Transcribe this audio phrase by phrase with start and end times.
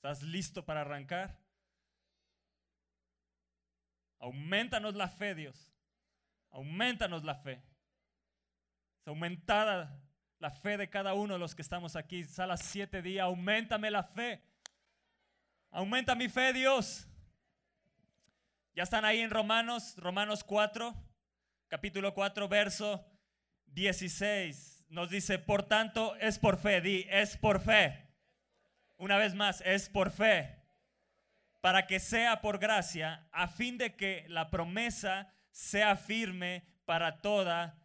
[0.00, 1.38] ¿Estás listo para arrancar?
[4.18, 5.74] Aumentanos la fe, Dios.
[6.52, 7.62] Aumentanos la fe.
[9.02, 10.02] Es aumentada
[10.38, 12.24] la fe de cada uno de los que estamos aquí.
[12.24, 13.24] Sala siete días.
[13.24, 14.42] Aumentame la fe.
[15.70, 17.06] Aumenta mi fe, Dios.
[18.74, 20.94] Ya están ahí en Romanos, Romanos 4,
[21.68, 23.04] capítulo 4, verso
[23.66, 24.86] 16.
[24.88, 26.80] Nos dice, por tanto, es por fe.
[26.80, 28.09] Di, es por fe.
[29.00, 30.56] Una vez más, es por fe.
[31.62, 37.78] Para que sea por gracia, a fin de que la promesa sea firme para toda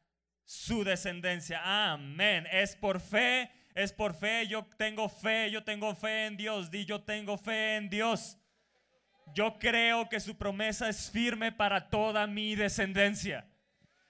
[0.43, 1.61] su descendencia.
[1.93, 2.45] Amén.
[2.51, 4.45] Es por fe, es por fe.
[4.47, 6.69] Yo tengo fe, yo tengo fe en Dios.
[6.69, 8.37] Di, yo tengo fe en Dios.
[9.33, 13.47] Yo creo que su promesa es firme para toda mi descendencia.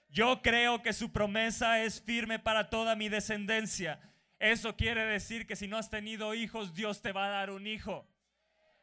[0.08, 4.00] Yo creo que su promesa es firme para toda mi descendencia.
[4.38, 7.66] Eso quiere decir que si no has tenido hijos, Dios te va a dar un
[7.66, 8.06] hijo.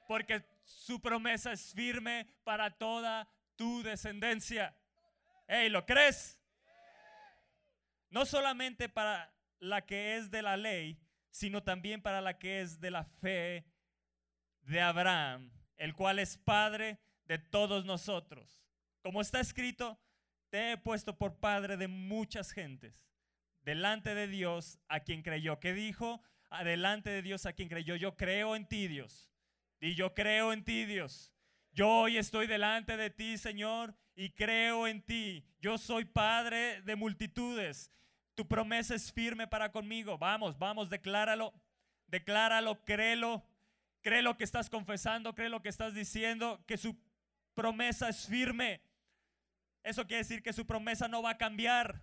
[0.07, 4.76] Porque su promesa es firme para toda tu descendencia.
[5.48, 6.40] Hey, ¿lo crees?
[8.10, 10.99] No solamente para la que es de la ley,
[11.32, 13.65] sino también para la que es de la fe
[14.62, 18.62] de Abraham, el cual es Padre de todos nosotros.
[19.01, 19.99] Como está escrito,
[20.49, 23.04] te he puesto por Padre de muchas gentes,
[23.64, 25.60] delante de Dios a quien creyó.
[25.60, 26.22] ¿Qué dijo?
[26.50, 27.96] Adelante de Dios a quien creyó.
[27.96, 29.32] Yo creo en ti, Dios.
[29.80, 31.34] Y yo creo en ti, Dios.
[31.72, 35.46] Yo hoy estoy delante de ti, Señor, y creo en ti.
[35.60, 37.91] Yo soy Padre de multitudes.
[38.36, 40.18] Tu promesa es firme para conmigo.
[40.18, 41.54] Vamos, vamos, decláralo.
[42.08, 43.44] Decláralo, créelo.
[44.02, 46.96] Cree lo que estás confesando, cree lo que estás diciendo, que su
[47.54, 48.82] promesa es firme.
[49.82, 52.02] Eso quiere decir que su promesa no va a cambiar.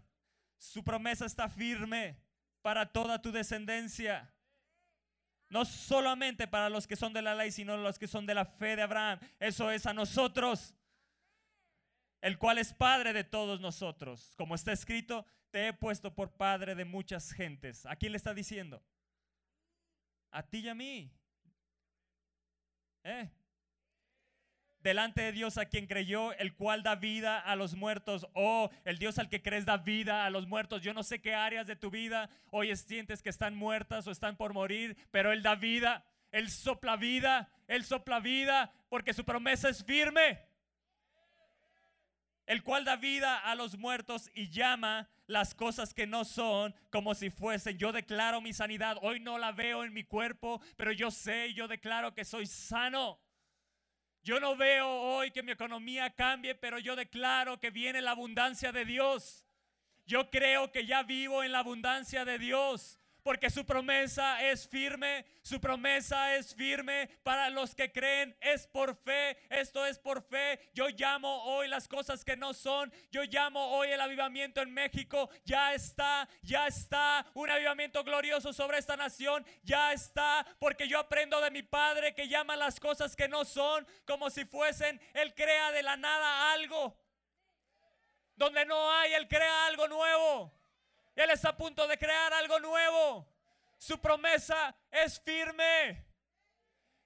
[0.61, 2.23] Su promesa está firme
[2.61, 4.31] para toda tu descendencia.
[5.49, 8.45] No solamente para los que son de la ley, sino los que son de la
[8.45, 9.19] fe de Abraham.
[9.39, 10.75] Eso es a nosotros,
[12.21, 14.35] el cual es Padre de todos nosotros.
[14.37, 17.87] Como está escrito, te he puesto por Padre de muchas gentes.
[17.87, 18.83] ¿A quién le está diciendo?
[20.31, 21.11] A ti y a mí.
[23.03, 23.31] ¿Eh?
[24.83, 28.27] Delante de Dios a quien creyó, el cual da vida a los muertos.
[28.35, 30.83] Oh, el Dios al que crees da vida a los muertos.
[30.83, 34.37] Yo no sé qué áreas de tu vida hoy sientes que están muertas o están
[34.37, 36.05] por morir, pero Él da vida.
[36.33, 37.51] Él sopla vida.
[37.67, 40.41] Él sopla vida porque su promesa es firme.
[42.47, 47.15] El cual da vida a los muertos y llama las cosas que no son como
[47.15, 47.79] si fuesen.
[47.79, 48.97] Yo declaro mi sanidad.
[49.03, 53.21] Hoy no la veo en mi cuerpo, pero yo sé, yo declaro que soy sano.
[54.23, 58.71] Yo no veo hoy que mi economía cambie, pero yo declaro que viene la abundancia
[58.71, 59.47] de Dios.
[60.07, 65.25] Yo creo que ya vivo en la abundancia de Dios porque su promesa es firme,
[65.43, 70.71] su promesa es firme para los que creen, es por fe, esto es por fe.
[70.73, 75.31] Yo llamo hoy las cosas que no son, yo llamo hoy el avivamiento en México,
[75.45, 81.41] ya está, ya está, un avivamiento glorioso sobre esta nación, ya está, porque yo aprendo
[81.41, 85.73] de mi Padre que llama las cosas que no son como si fuesen, Él crea
[85.73, 86.97] de la nada algo.
[88.37, 90.60] Donde no hay, Él crea algo nuevo.
[91.15, 93.27] Él está a punto de crear algo nuevo.
[93.79, 96.07] Su promesa es firme.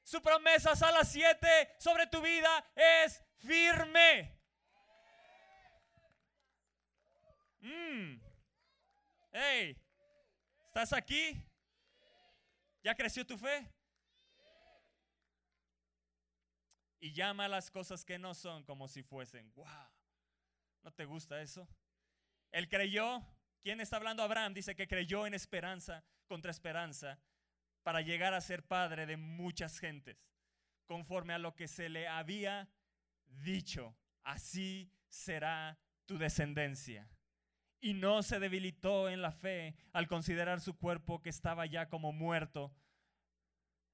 [0.02, 4.38] Su promesa a las 7 sobre tu vida es firme.
[7.60, 8.20] Mm.
[9.32, 9.76] Hey,
[10.66, 11.42] ¿estás aquí?
[12.82, 13.72] ¿Ya creció tu fe?
[17.00, 19.50] Y llama a las cosas que no son como si fuesen.
[19.54, 19.66] Wow.
[20.82, 21.66] ¿No te gusta eso?
[22.50, 23.22] Él creyó
[23.64, 24.22] ¿Quién está hablando?
[24.22, 27.18] Abraham dice que creyó en esperanza contra esperanza
[27.82, 30.18] para llegar a ser padre de muchas gentes,
[30.84, 32.68] conforme a lo que se le había
[33.42, 33.96] dicho.
[34.22, 37.08] Así será tu descendencia.
[37.80, 42.12] Y no se debilitó en la fe al considerar su cuerpo que estaba ya como
[42.12, 42.70] muerto.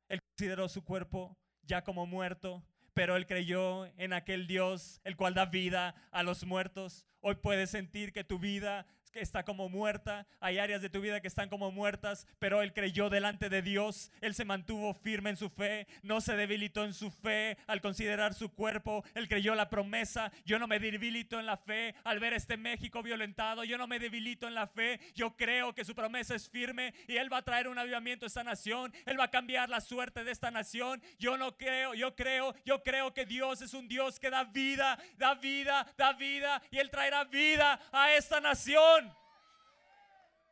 [0.08, 5.34] Él consideró su cuerpo ya como muerto, pero él creyó en aquel Dios, el cual
[5.34, 7.06] da vida a los muertos.
[7.20, 11.20] Hoy puedes sentir que tu vida que está como muerta, hay áreas de tu vida
[11.20, 15.36] que están como muertas, pero él creyó delante de Dios, él se mantuvo firme en
[15.36, 19.68] su fe, no se debilitó en su fe al considerar su cuerpo, él creyó la
[19.68, 23.86] promesa, yo no me debilito en la fe al ver este México violentado, yo no
[23.86, 27.38] me debilito en la fe, yo creo que su promesa es firme y él va
[27.38, 30.50] a traer un avivamiento a esta nación, él va a cambiar la suerte de esta
[30.50, 34.44] nación, yo no creo, yo creo, yo creo que Dios es un Dios que da
[34.44, 39.00] vida, da vida, da vida y él traerá vida a esta nación.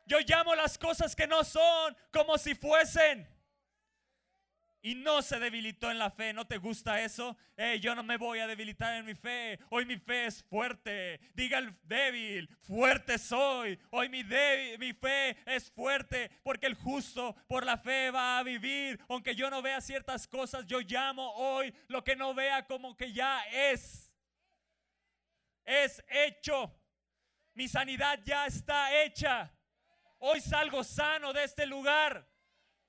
[0.09, 3.27] Yo llamo las cosas que no son como si fuesen.
[4.81, 6.33] y no se debilitó en la fe.
[6.33, 7.37] ¿No te gusta eso?
[7.79, 9.59] yo no me voy a debilitar en mi fe.
[9.69, 11.19] Hoy mi fe es fuerte.
[11.35, 13.77] Diga el débil, fuerte soy.
[13.91, 18.99] Hoy mi, fe es fuerte porque el justo por la fe va a vivir.
[19.09, 23.13] Aunque yo no vea ciertas cosas, yo llamo hoy lo que no vea como que
[23.13, 24.11] ya es.
[25.65, 26.73] Es hecho.
[27.53, 29.53] Mi sanidad ya está hecha.
[30.19, 32.27] Hoy salgo sano de este lugar.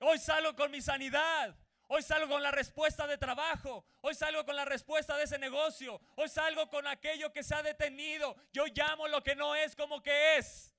[0.01, 1.57] Hoy salgo con mi sanidad.
[1.87, 3.85] Hoy salgo con la respuesta de trabajo.
[4.01, 6.01] Hoy salgo con la respuesta de ese negocio.
[6.17, 8.37] Hoy salgo con aquello que se ha detenido.
[8.53, 10.75] Yo llamo lo que no es como que es.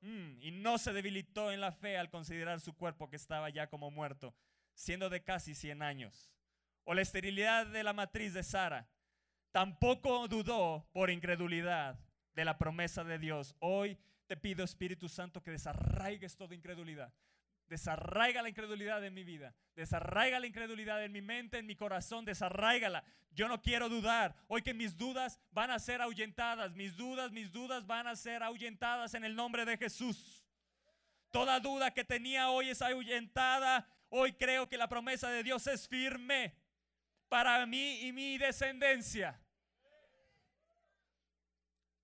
[0.00, 3.68] Mm, y no se debilitó en la fe al considerar su cuerpo que estaba ya
[3.68, 4.34] como muerto,
[4.74, 6.30] siendo de casi 100 años.
[6.84, 8.88] O la esterilidad de la matriz de Sara.
[9.52, 11.98] Tampoco dudó por incredulidad
[12.34, 13.54] de la promesa de Dios.
[13.60, 17.12] Hoy te pido, Espíritu Santo, que desarraigues toda incredulidad.
[17.68, 19.54] Desarraiga la incredulidad en mi vida.
[19.74, 22.24] Desarraiga la incredulidad en mi mente, en mi corazón.
[22.24, 23.02] Desarraigala.
[23.30, 24.36] Yo no quiero dudar.
[24.48, 26.74] Hoy que mis dudas van a ser ahuyentadas.
[26.74, 30.44] Mis dudas, mis dudas van a ser ahuyentadas en el nombre de Jesús.
[31.30, 33.88] Toda duda que tenía hoy es ahuyentada.
[34.10, 36.54] Hoy creo que la promesa de Dios es firme
[37.30, 39.41] para mí y mi descendencia.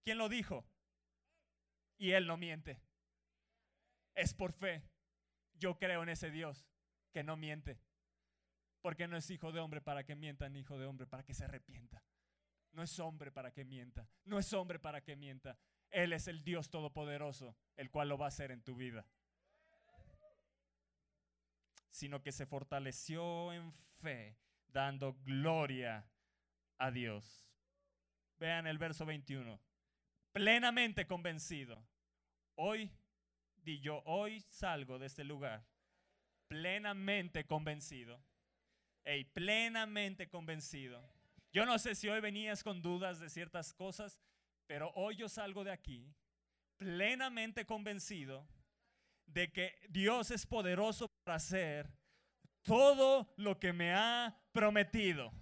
[0.09, 0.65] ¿Quién lo dijo?
[1.99, 2.81] Y Él no miente.
[4.15, 4.83] Es por fe.
[5.53, 6.67] Yo creo en ese Dios
[7.13, 7.79] que no miente.
[8.81, 11.35] Porque no es hijo de hombre para que mienta, ni hijo de hombre para que
[11.35, 12.03] se arrepienta.
[12.73, 14.09] No es hombre para que mienta.
[14.25, 15.59] No es hombre para que mienta.
[15.91, 19.07] Él es el Dios todopoderoso, el cual lo va a hacer en tu vida.
[21.91, 24.39] Sino que se fortaleció en fe,
[24.69, 26.11] dando gloria
[26.79, 27.47] a Dios.
[28.39, 29.68] Vean el verso 21.
[30.33, 31.83] Plenamente convencido.
[32.57, 32.91] Hoy
[33.65, 35.67] y yo hoy salgo de este lugar
[36.49, 38.19] plenamente convencido.
[39.05, 41.07] Hey, plenamente convencido.
[41.53, 44.21] Yo no sé si hoy venías con dudas de ciertas cosas,
[44.67, 46.15] pero hoy yo salgo de aquí
[46.79, 48.47] plenamente convencido
[49.27, 51.91] de que Dios es poderoso para hacer
[52.63, 55.33] todo lo que me ha prometido.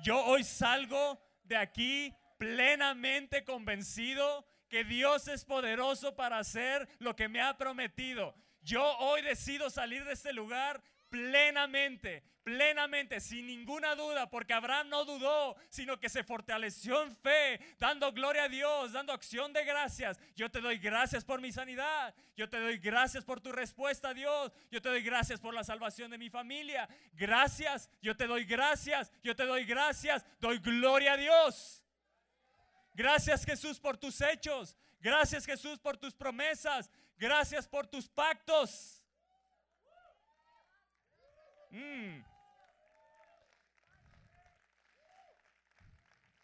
[0.00, 2.14] Yo hoy salgo de aquí
[2.44, 8.34] plenamente convencido que Dios es poderoso para hacer lo que me ha prometido.
[8.60, 15.06] Yo hoy decido salir de este lugar plenamente, plenamente, sin ninguna duda, porque Abraham no
[15.06, 20.20] dudó, sino que se fortaleció en fe, dando gloria a Dios, dando acción de gracias.
[20.36, 24.52] Yo te doy gracias por mi sanidad, yo te doy gracias por tu respuesta, Dios,
[24.70, 26.88] yo te doy gracias por la salvación de mi familia.
[27.14, 31.83] Gracias, yo te doy gracias, yo te doy gracias, doy gloria a Dios.
[32.94, 34.76] Gracias Jesús por tus hechos.
[35.00, 36.90] Gracias Jesús por tus promesas.
[37.18, 39.02] Gracias por tus pactos.
[41.70, 42.22] Mm.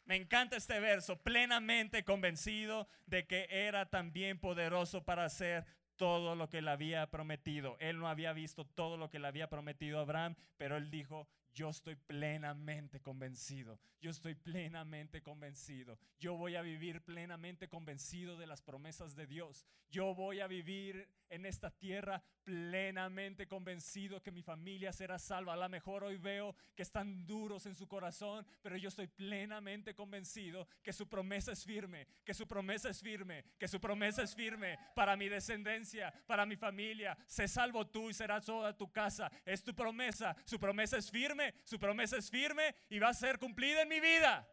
[0.04, 5.64] Me encanta este verso, plenamente convencido de que era también poderoso para hacer
[5.94, 7.76] todo lo que le había prometido.
[7.78, 11.28] Él no había visto todo lo que le había prometido a Abraham, pero él dijo,
[11.54, 18.46] yo estoy plenamente convencido, yo estoy plenamente convencido, yo voy a vivir plenamente convencido de
[18.46, 24.42] las promesas de Dios, yo voy a vivir en esta tierra plenamente convencido que mi
[24.42, 25.54] familia será salva.
[25.54, 29.94] A lo mejor hoy veo que están duros en su corazón, pero yo estoy plenamente
[29.94, 34.34] convencido que su promesa es firme, que su promesa es firme, que su promesa es
[34.34, 37.16] firme para mi descendencia, para mi familia.
[37.26, 39.30] Se salvo tú y serás toda tu casa.
[39.44, 43.38] Es tu promesa, su promesa es firme, su promesa es firme y va a ser
[43.38, 44.48] cumplida en mi vida.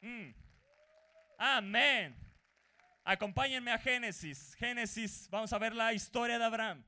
[0.00, 0.34] Mm.
[1.38, 2.16] Amén.
[3.04, 4.54] Acompáñenme a Génesis.
[4.54, 6.84] Génesis, vamos a ver la historia de Abraham.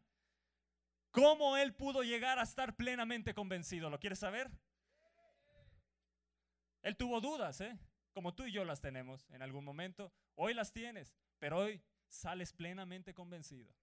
[1.11, 3.89] ¿Cómo él pudo llegar a estar plenamente convencido?
[3.89, 4.51] ¿Lo quieres saber?
[6.83, 7.79] Él tuvo dudas, ¿eh?
[8.13, 10.13] Como tú y yo las tenemos en algún momento.
[10.35, 13.75] Hoy las tienes, pero hoy sales plenamente convencido.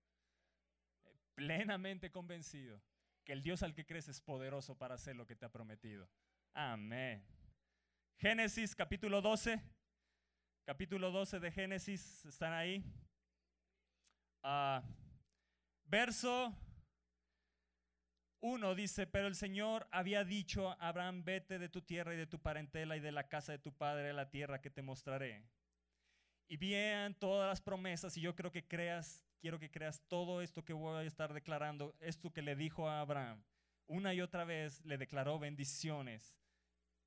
[1.36, 2.82] Plenamente convencido
[3.24, 6.10] que el Dios al que crees es poderoso para hacer lo que te ha prometido.
[6.54, 7.25] Amén.
[8.18, 9.62] Génesis capítulo 12
[10.66, 12.84] capítulo 12 de Génesis, ¿están ahí?
[14.42, 14.82] Ah,
[15.84, 16.56] verso
[18.40, 22.28] 1 dice, pero el Señor había dicho a Abraham, vete de tu tierra y de
[22.28, 25.44] tu parentela y de la casa de tu padre a la tierra que te mostraré.
[26.48, 30.64] Y vean todas las promesas y yo creo que creas, quiero que creas todo esto
[30.64, 33.44] que voy a estar declarando, esto que le dijo a Abraham.
[33.88, 36.40] Una y otra vez le declaró bendiciones.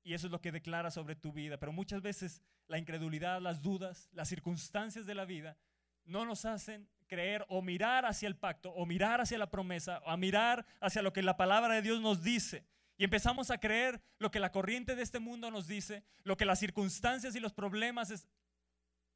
[0.03, 1.57] Y eso es lo que declara sobre tu vida.
[1.57, 5.57] Pero muchas veces la incredulidad, las dudas, las circunstancias de la vida
[6.05, 10.15] no nos hacen creer o mirar hacia el pacto o mirar hacia la promesa o
[10.15, 12.67] mirar hacia lo que la palabra de Dios nos dice.
[12.97, 16.45] Y empezamos a creer lo que la corriente de este mundo nos dice, lo que
[16.45, 18.27] las circunstancias y los problemas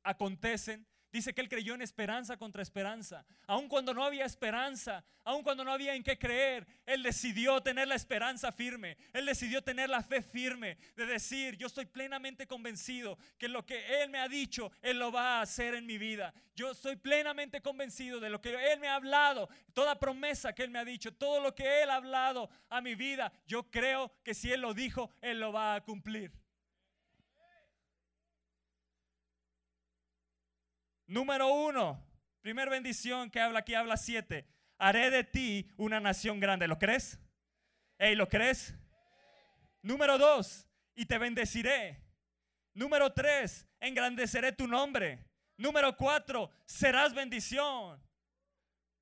[0.02, 3.26] acontecen Dice que él creyó en esperanza contra esperanza.
[3.48, 7.88] Aun cuando no había esperanza, aun cuando no había en qué creer, él decidió tener
[7.88, 8.98] la esperanza firme.
[9.12, 14.02] Él decidió tener la fe firme de decir, yo estoy plenamente convencido que lo que
[14.02, 16.34] él me ha dicho, él lo va a hacer en mi vida.
[16.56, 20.70] Yo estoy plenamente convencido de lo que él me ha hablado, toda promesa que él
[20.70, 23.34] me ha dicho, todo lo que él ha hablado a mi vida.
[23.48, 26.32] Yo creo que si él lo dijo, él lo va a cumplir.
[31.12, 32.02] Número uno,
[32.40, 34.48] primer bendición que habla aquí, habla siete.
[34.78, 36.70] Haré de ti una nación grande.
[36.70, 37.20] ¿Lo crees?
[37.98, 38.74] Hey, ¿lo crees?
[39.82, 40.66] Número dos,
[40.96, 42.02] y te bendeciré.
[42.74, 45.28] Número tres, engrandeceré tu nombre.
[45.58, 48.02] Número cuatro, serás bendición.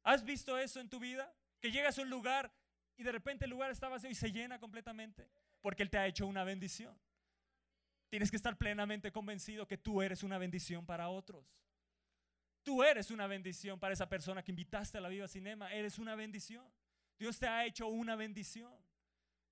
[0.01, 1.32] ¿Has visto eso en tu vida?
[1.62, 2.51] Que llegas a un lugar
[2.98, 5.30] y de repente el lugar está vacío y se llena completamente
[5.62, 7.00] porque Él te ha hecho una bendición.
[8.10, 11.46] Tienes que estar plenamente convencido que tú eres una bendición para otros.
[12.63, 15.74] Tú eres una bendición para esa persona que invitaste a la Viva Cinema.
[15.74, 16.66] Eres una bendición.
[17.18, 18.74] Dios te ha hecho una bendición.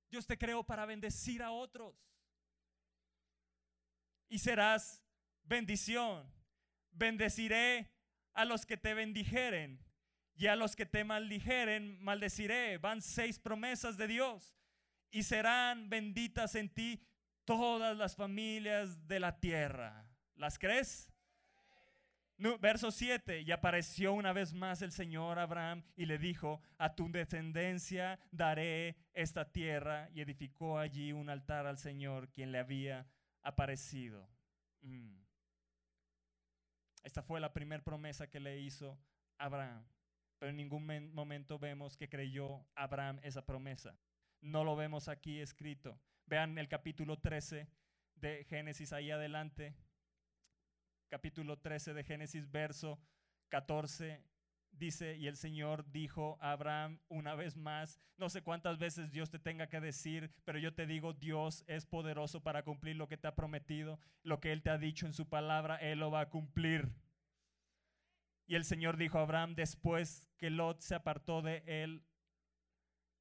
[0.10, 1.96] Dios te creó para bendecir a otros.
[4.30, 5.04] Y serás
[5.44, 6.32] bendición.
[6.92, 7.92] Bendeciré
[8.34, 9.84] a los que te bendijeren
[10.36, 12.78] y a los que te maldijeren, maldeciré.
[12.78, 14.56] Van seis promesas de Dios.
[15.10, 17.02] Y serán benditas en ti
[17.46, 20.06] todas las familias de la tierra.
[20.36, 21.10] ¿Las crees?
[22.60, 27.12] Verso 7, y apareció una vez más el Señor Abraham y le dijo, a tu
[27.12, 33.08] descendencia daré esta tierra, y edificó allí un altar al Señor, quien le había
[33.42, 34.30] aparecido.
[34.82, 35.18] Mm.
[37.04, 39.00] Esta fue la primera promesa que le hizo
[39.38, 39.86] Abraham,
[40.38, 43.98] pero en ningún momento vemos que creyó Abraham esa promesa.
[44.42, 46.00] No lo vemos aquí escrito.
[46.26, 47.68] Vean el capítulo 13
[48.16, 49.76] de Génesis ahí adelante
[51.08, 53.00] capítulo 13 de Génesis, verso
[53.50, 54.24] 14,
[54.72, 59.30] dice, y el Señor dijo a Abraham una vez más, no sé cuántas veces Dios
[59.30, 63.18] te tenga que decir, pero yo te digo, Dios es poderoso para cumplir lo que
[63.18, 66.22] te ha prometido, lo que Él te ha dicho en su palabra, Él lo va
[66.22, 66.90] a cumplir.
[68.46, 72.06] Y el Señor dijo a Abraham, después que Lot se apartó de él,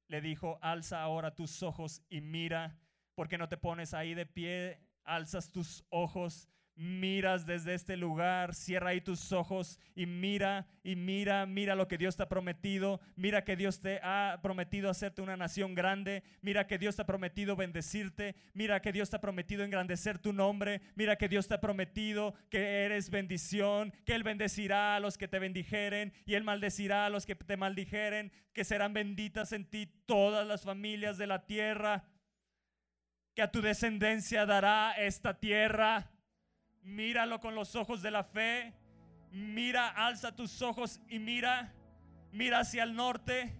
[0.07, 2.79] le dijo, alza ahora tus ojos y mira,
[3.13, 8.91] porque no te pones ahí de pie, alzas tus ojos miras desde este lugar, cierra
[8.91, 13.43] ahí tus ojos y mira y mira, mira lo que Dios te ha prometido, mira
[13.43, 17.55] que Dios te ha prometido hacerte una nación grande, mira que Dios te ha prometido
[17.55, 21.59] bendecirte, mira que Dios te ha prometido engrandecer tu nombre, mira que Dios te ha
[21.59, 27.07] prometido que eres bendición, que Él bendecirá a los que te bendijeren y Él maldecirá
[27.07, 31.47] a los que te maldijeren, que serán benditas en ti todas las familias de la
[31.47, 32.03] tierra,
[33.33, 36.11] que a tu descendencia dará esta tierra
[36.87, 38.73] Míralo con los ojos de la fe.
[39.31, 41.73] Mira, alza tus ojos y mira.
[42.31, 43.53] Mira hacia el norte.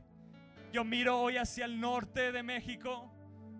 [0.71, 3.11] Yo miro hoy hacia el norte de México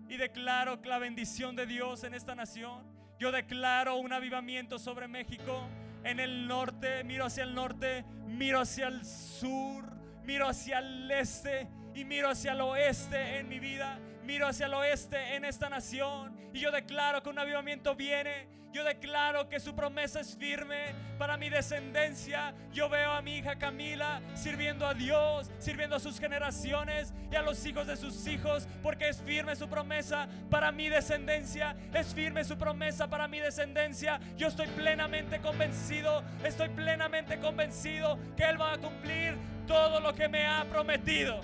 [0.08, 2.86] y declaro la bendición de Dios en esta nación.
[3.18, 5.68] Yo declaro un avivamiento sobre México.
[6.02, 9.84] En el norte, miro hacia el norte, miro hacia el sur,
[10.24, 13.98] miro hacia el este y miro hacia el oeste en mi vida.
[14.24, 18.84] Miro hacia el oeste en esta nación y yo declaro que un avivamiento viene yo
[18.84, 22.54] declaro que su promesa es firme para mi descendencia.
[22.70, 27.42] Yo veo a mi hija Camila sirviendo a Dios, sirviendo a sus generaciones y a
[27.42, 31.76] los hijos de sus hijos, porque es firme su promesa para mi descendencia.
[31.94, 34.20] Es firme su promesa para mi descendencia.
[34.36, 39.34] Yo estoy plenamente convencido, estoy plenamente convencido que Él va a cumplir
[39.66, 41.40] todo lo que me ha prometido.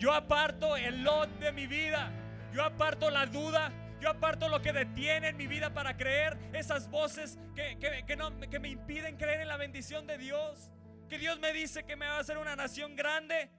[0.00, 2.10] Yo aparto el lot de mi vida.
[2.54, 3.70] Yo aparto la duda.
[4.00, 6.38] Yo aparto lo que detiene en mi vida para creer.
[6.54, 10.70] Esas voces que, que me impiden creer en la bendición de Dios.
[11.06, 13.50] Que Dios me dice que me va a hacer una nación grande.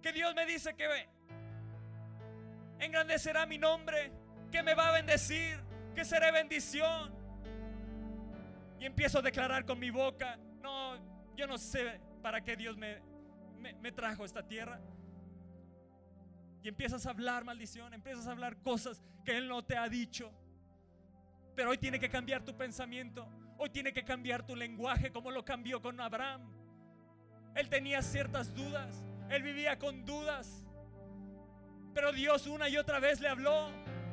[0.00, 0.88] Que Dios me dice que
[2.80, 4.10] engrandecerá mi nombre.
[4.50, 5.60] Que me va a bendecir.
[5.94, 7.14] Que seré bendición.
[8.80, 10.38] Y empiezo a declarar con mi boca.
[10.62, 10.96] No,
[11.36, 13.02] yo no sé para qué Dios me,
[13.58, 14.80] me, trajo a esta tierra.
[16.62, 20.32] Y empiezas a hablar maldición, empiezas a hablar cosas que Él no te ha dicho.
[21.54, 23.28] Pero hoy tiene que cambiar tu pensamiento.
[23.58, 26.52] Hoy tiene que cambiar tu lenguaje como lo cambió con Abraham.
[27.54, 29.02] Él tenía ciertas dudas.
[29.30, 30.64] Él vivía con dudas.
[31.94, 33.70] Pero Dios una y otra vez le habló.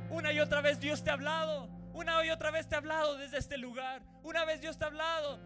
[0.10, 1.70] Una y otra vez Dios te ha hablado.
[1.94, 4.02] Una y otra vez te ha hablado desde este lugar.
[4.24, 5.40] Una vez Dios te ha hablado.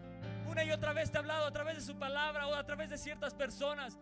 [0.50, 2.90] Una y otra vez te ha hablado a través de su palabra o a través
[2.90, 3.96] de ciertas personas.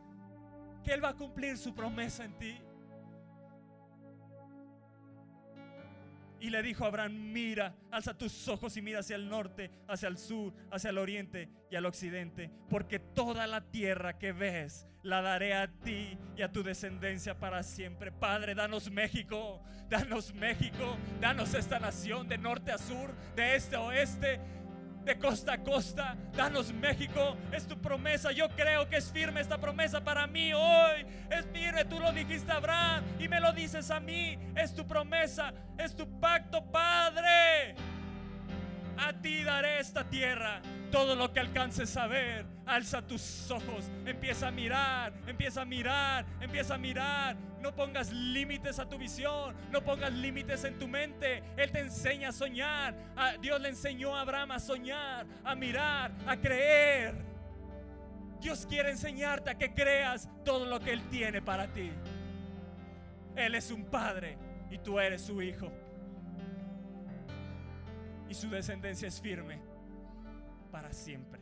[0.83, 2.59] Que Él va a cumplir su promesa en ti.
[6.40, 10.09] Y le dijo a Abraham, mira, alza tus ojos y mira hacia el norte, hacia
[10.09, 15.21] el sur, hacia el oriente y al occidente, porque toda la tierra que ves la
[15.21, 18.12] daré a ti y a tu descendencia para siempre.
[18.12, 23.81] Padre, danos México, danos México, danos esta nación de norte a sur, de este a
[23.81, 24.40] oeste
[25.09, 26.17] de costa a costa.
[26.37, 28.31] Danos México, es tu promesa.
[28.31, 31.07] Yo creo que es firme esta promesa para mí hoy.
[31.31, 34.38] Es firme, tú lo dijiste a Abraham y me lo dices a mí.
[34.55, 37.75] Es tu promesa, es tu pacto, Padre.
[38.99, 40.61] A ti daré esta tierra.
[40.90, 46.25] Todo lo que alcances a ver, alza tus ojos, empieza a mirar, empieza a mirar,
[46.40, 47.37] empieza a mirar.
[47.61, 51.43] No pongas límites a tu visión, no pongas límites en tu mente.
[51.57, 52.95] Él te enseña a soñar.
[53.40, 57.14] Dios le enseñó a Abraham a soñar, a mirar, a creer.
[58.40, 61.90] Dios quiere enseñarte a que creas todo lo que Él tiene para ti.
[63.37, 64.38] Él es un padre
[64.71, 65.71] y tú eres su hijo.
[68.29, 69.61] Y su descendencia es firme
[70.71, 71.41] para siempre.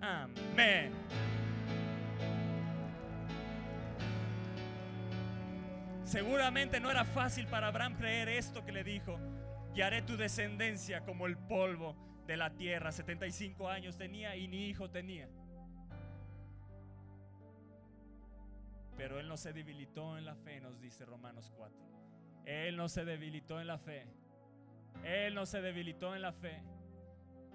[0.00, 0.92] Amén.
[6.04, 9.18] Seguramente no era fácil para Abraham creer esto que le dijo.
[9.74, 11.94] Y haré tu descendencia como el polvo
[12.26, 12.92] de la tierra.
[12.92, 15.28] 75 años tenía y ni hijo tenía.
[18.96, 21.78] Pero él no se debilitó en la fe, nos dice Romanos 4.
[22.46, 24.06] Él no se debilitó en la fe.
[25.04, 26.62] Él no se debilitó en la fe.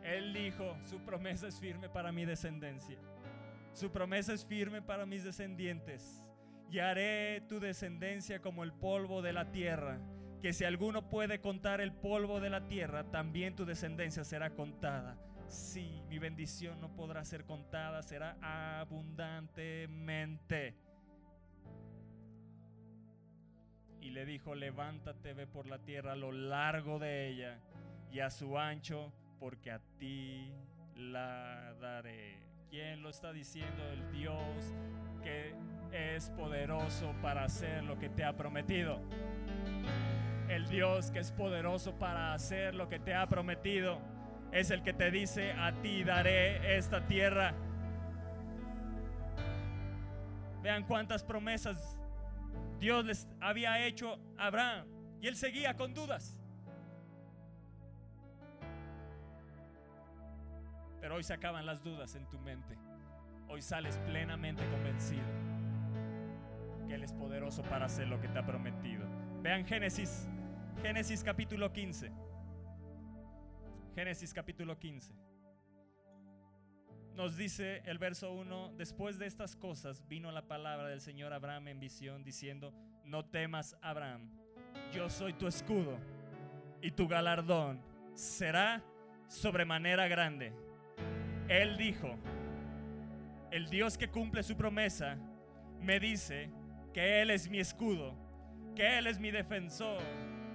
[0.04, 3.00] Él dijo, su promesa es firme para mi descendencia.
[3.74, 6.26] Su promesa es firme para mis descendientes.
[6.70, 10.00] Y haré tu descendencia como el polvo de la tierra.
[10.42, 15.20] Que si alguno puede contar el polvo de la tierra, también tu descendencia será contada.
[15.48, 20.76] Sí, mi bendición no podrá ser contada, será abundantemente.
[24.04, 27.60] Y le dijo, levántate, ve por la tierra a lo largo de ella
[28.12, 30.52] y a su ancho porque a ti
[30.98, 32.38] la daré.
[32.70, 33.82] ¿Quién lo está diciendo?
[33.94, 34.74] El Dios
[35.24, 35.56] que
[35.94, 39.00] es poderoso para hacer lo que te ha prometido.
[40.50, 44.02] El Dios que es poderoso para hacer lo que te ha prometido
[44.52, 47.54] es el que te dice, a ti daré esta tierra.
[50.62, 51.98] Vean cuántas promesas
[52.80, 54.88] Dios les había hecho a Abraham
[55.22, 56.40] y él seguía con dudas.
[61.00, 62.78] Pero hoy se acaban las dudas en tu mente.
[63.50, 65.24] Hoy sales plenamente convencido
[66.88, 69.06] que Él es poderoso para hacer lo que te ha prometido.
[69.42, 70.28] Vean Génesis,
[70.82, 72.12] Génesis capítulo 15.
[73.96, 75.14] Génesis capítulo 15.
[77.16, 81.68] Nos dice el verso 1, después de estas cosas vino la palabra del Señor Abraham
[81.68, 82.74] en visión diciendo,
[83.06, 84.32] no temas Abraham,
[84.92, 86.00] yo soy tu escudo
[86.82, 87.80] y tu galardón
[88.16, 88.84] será
[89.28, 90.54] sobremanera grande.
[91.48, 92.18] Él dijo,
[93.52, 95.16] el Dios que cumple su promesa
[95.80, 96.50] me dice
[96.94, 98.16] que Él es mi escudo,
[98.76, 100.02] que Él es mi defensor,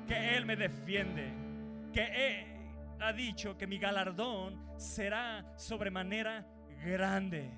[0.09, 1.33] que Él me defiende,
[1.93, 2.48] que
[3.01, 6.47] ha dicho que mi galardón será sobremanera
[6.85, 7.51] grande,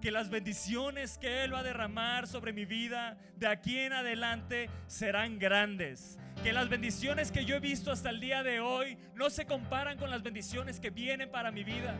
[0.00, 4.68] que las bendiciones que Él va a derramar sobre mi vida de aquí en adelante
[4.86, 9.30] serán grandes, que las bendiciones que yo he visto hasta el día de hoy no
[9.30, 11.94] se comparan con las bendiciones que vienen para mi vida.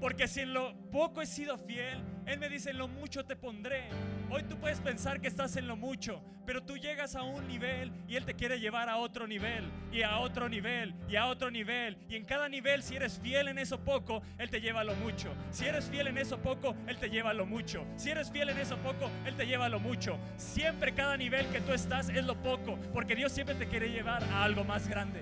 [0.00, 3.36] Porque si en lo poco he sido fiel, Él me dice, en lo mucho te
[3.36, 3.88] pondré.
[4.32, 7.90] Hoy tú puedes pensar que estás en lo mucho, pero tú llegas a un nivel
[8.06, 11.50] y Él te quiere llevar a otro nivel, y a otro nivel, y a otro
[11.50, 11.98] nivel.
[12.08, 14.94] Y en cada nivel, si eres fiel en eso poco, Él te lleva a lo
[14.94, 15.34] mucho.
[15.50, 17.84] Si eres fiel en eso poco, Él te lleva a lo mucho.
[17.96, 20.16] Si eres fiel en eso poco, Él te lleva a lo mucho.
[20.36, 24.22] Siempre cada nivel que tú estás es lo poco, porque Dios siempre te quiere llevar
[24.22, 25.20] a algo más grande.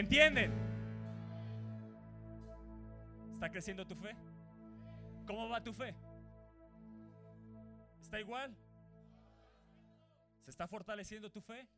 [0.00, 0.50] ¿Me entienden?
[3.34, 4.16] ¿Está creciendo tu fe?
[5.26, 5.94] ¿Cómo va tu fe?
[8.00, 8.56] ¿Está igual?
[10.40, 11.68] ¿Se está fortaleciendo tu fe?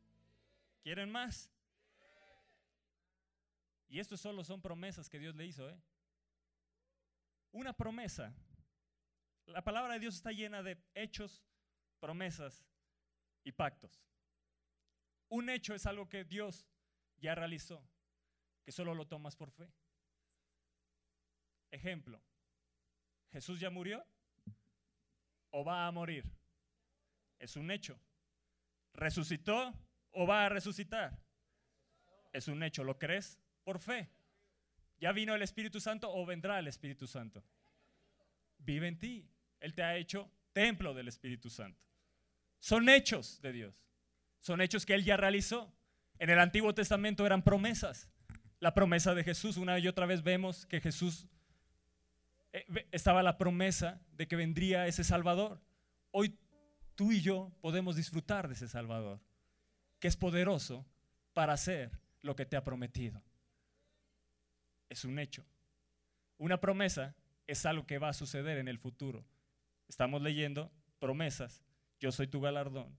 [0.83, 1.51] ¿Quieren más?
[3.89, 5.77] Y esto solo son promesas que Dios le hizo, ¿eh?
[7.51, 8.33] Una promesa.
[9.47, 11.43] La palabra de Dios está llena de hechos,
[11.99, 12.65] promesas
[13.43, 14.01] y pactos.
[15.27, 16.65] Un hecho es algo que Dios
[17.17, 17.85] ya realizó
[18.63, 19.69] que solo lo tomas por fe.
[21.71, 22.21] Ejemplo,
[23.33, 24.05] ¿Jesús ya murió
[25.49, 26.23] o va a morir?
[27.39, 27.99] Es un hecho.
[28.93, 29.73] ¿Resucitó
[30.11, 31.19] o va a resucitar?
[32.31, 32.83] Es un hecho.
[32.83, 33.39] ¿Lo crees?
[33.63, 34.11] Por fe.
[34.99, 37.43] ¿Ya vino el Espíritu Santo o vendrá el Espíritu Santo?
[38.59, 39.27] Vive en ti.
[39.59, 41.83] Él te ha hecho templo del Espíritu Santo.
[42.59, 43.83] Son hechos de Dios.
[44.39, 45.75] Son hechos que Él ya realizó.
[46.19, 48.12] En el Antiguo Testamento eran promesas.
[48.63, 51.27] La promesa de Jesús, una y otra vez vemos que Jesús
[52.53, 55.59] eh, estaba la promesa de que vendría ese Salvador.
[56.11, 56.39] Hoy
[56.95, 59.19] tú y yo podemos disfrutar de ese Salvador,
[59.99, 60.85] que es poderoso
[61.33, 63.21] para hacer lo que te ha prometido.
[64.87, 65.45] Es un hecho.
[66.37, 69.25] Una promesa es algo que va a suceder en el futuro.
[69.89, 71.65] Estamos leyendo promesas.
[71.99, 72.97] Yo soy tu galardón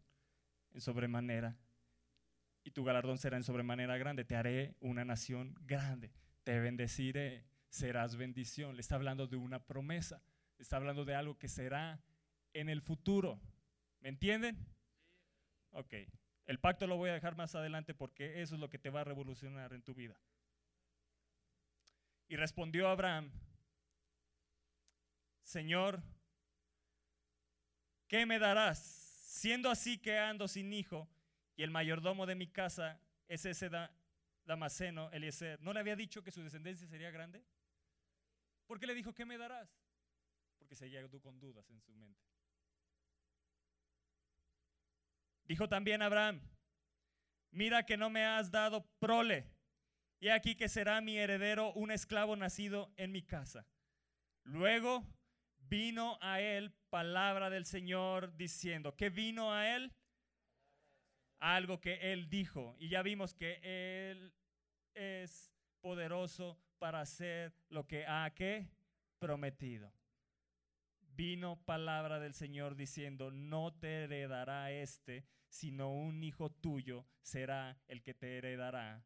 [0.75, 1.57] en sobremanera
[2.65, 4.25] y tu galardón será en sobremanera grande.
[4.25, 8.75] Te haré una nación grande, te bendeciré, serás bendición.
[8.75, 10.23] Le está hablando de una promesa,
[10.57, 12.03] le está hablando de algo que será
[12.55, 13.39] en el futuro.
[14.01, 14.57] ¿Me entienden?
[15.71, 15.95] Ok,
[16.47, 19.03] el pacto lo voy a dejar más adelante porque eso es lo que te va
[19.03, 20.19] a revolucionar en tu vida.
[22.29, 23.31] Y respondió Abraham,
[25.43, 26.03] Señor,
[28.09, 28.79] ¿qué me darás?
[28.79, 31.09] Siendo así que ando sin hijo
[31.57, 33.71] y el mayordomo de mi casa es ese
[34.45, 37.45] Damaseno, Eliezer, ¿no le había dicho que su descendencia sería grande?
[38.67, 39.69] ¿Por qué le dijo, ¿qué me darás?
[40.59, 42.21] Porque seguía tú con dudas en su mente.
[45.45, 46.41] Dijo también Abraham,
[47.51, 49.51] mira que no me has dado prole,
[50.21, 53.67] y aquí que será mi heredero un esclavo nacido en mi casa.
[54.45, 55.07] Luego
[55.59, 59.93] vino a él palabra del Señor diciendo, ¿qué vino a él?
[61.45, 62.75] Algo que Él dijo.
[62.79, 64.33] Y ya vimos que Él
[64.95, 68.33] es poderoso para hacer lo que ha
[69.19, 69.93] prometido.
[71.01, 78.03] Vino palabra del Señor diciendo, no te heredará este, sino un hijo tuyo será el
[78.03, 79.05] que te heredará.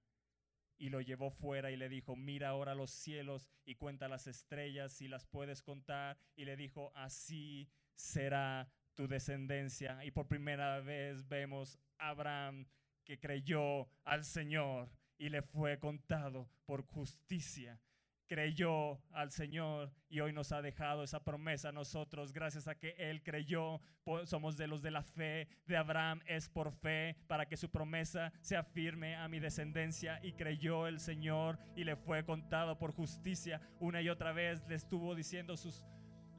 [0.78, 4.92] Y lo llevó fuera y le dijo, mira ahora los cielos y cuenta las estrellas
[4.92, 6.16] si las puedes contar.
[6.36, 10.04] Y le dijo, así será tu descendencia.
[10.04, 12.66] Y por primera vez vemos Abraham
[13.04, 17.80] que creyó al Señor y le fue contado por justicia.
[18.26, 22.94] Creyó al Señor y hoy nos ha dejado esa promesa a nosotros gracias a que
[22.98, 23.80] Él creyó.
[24.24, 28.30] Somos de los de la fe de Abraham, es por fe para que su promesa
[28.42, 33.62] se afirme a mi descendencia y creyó el Señor y le fue contado por justicia.
[33.80, 35.86] Una y otra vez le estuvo diciendo sus,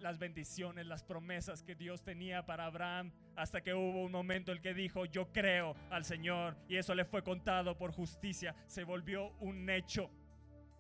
[0.02, 4.62] las bendiciones, las promesas que Dios tenía para Abraham, hasta que hubo un momento en
[4.62, 9.32] que dijo, yo creo al Señor, y eso le fue contado por justicia, se volvió
[9.40, 10.10] un hecho,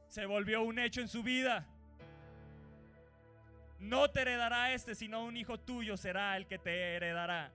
[0.08, 1.67] se volvió un hecho en su vida.
[3.79, 7.53] No te heredará este, sino un hijo tuyo será el que te heredará.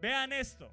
[0.00, 0.72] Vean esto.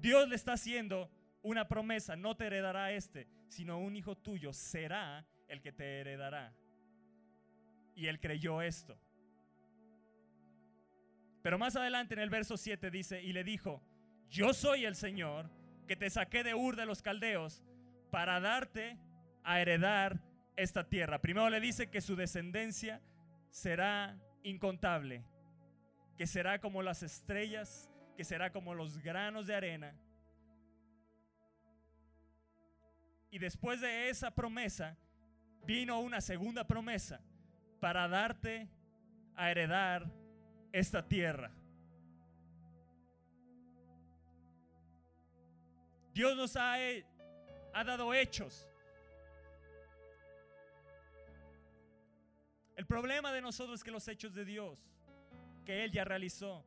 [0.00, 1.10] Dios le está haciendo
[1.42, 6.52] una promesa, no te heredará este, sino un hijo tuyo será el que te heredará.
[7.96, 8.96] Y él creyó esto.
[11.42, 13.82] Pero más adelante en el verso 7 dice, y le dijo,
[14.28, 15.50] yo soy el Señor
[15.88, 17.64] que te saqué de Ur de los Caldeos
[18.10, 18.98] para darte
[19.44, 20.20] a heredar
[20.56, 21.20] esta tierra.
[21.20, 23.00] Primero le dice que su descendencia
[23.50, 25.24] será incontable,
[26.18, 29.94] que será como las estrellas, que será como los granos de arena.
[33.30, 34.96] Y después de esa promesa
[35.64, 37.20] vino una segunda promesa
[37.86, 38.68] para darte
[39.36, 40.10] a heredar
[40.72, 41.52] esta tierra.
[46.12, 46.78] Dios nos ha,
[47.72, 48.68] ha dado hechos.
[52.74, 54.80] El problema de nosotros es que los hechos de Dios,
[55.64, 56.66] que Él ya realizó,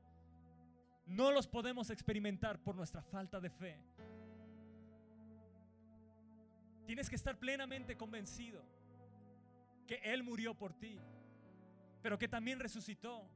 [1.05, 3.77] no los podemos experimentar por nuestra falta de fe.
[6.85, 8.78] Tienes que estar plenamente convencido
[9.89, 10.99] que Él murió por ti,
[12.03, 13.27] pero que también resucitó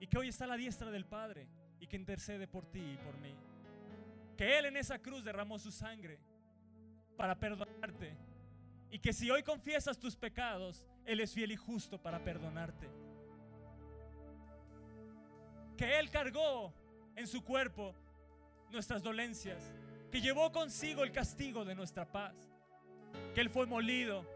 [0.00, 1.46] y que hoy está a la diestra del Padre
[1.78, 3.32] y que intercede por ti y por mí.
[4.36, 6.18] Que Él en esa cruz derramó su sangre
[7.16, 8.16] para perdonarte
[8.90, 12.88] y que si hoy confiesas tus pecados, Él es fiel y justo para perdonarte.
[15.76, 16.74] Que Él cargó
[17.14, 17.94] en su cuerpo
[18.72, 19.72] nuestras dolencias,
[20.10, 22.34] que llevó consigo el castigo de nuestra paz,
[23.36, 24.35] que Él fue molido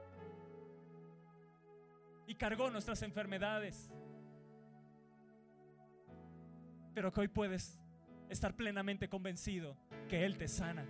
[2.30, 3.90] y cargó nuestras enfermedades.
[6.94, 7.76] Pero que hoy puedes
[8.28, 9.76] estar plenamente convencido
[10.08, 10.86] que Él te sana,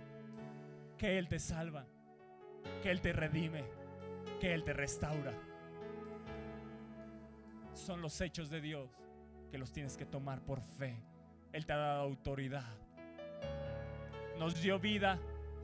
[0.99, 1.87] que Él te salva,
[2.83, 3.63] que Él te redime,
[4.39, 5.33] que Él te restaura.
[7.73, 8.91] son los hechos de Dios
[9.49, 10.95] que los tienes que tomar por fe.
[11.53, 12.71] Él te ha dado autoridad.
[14.37, 15.19] Nos dio vida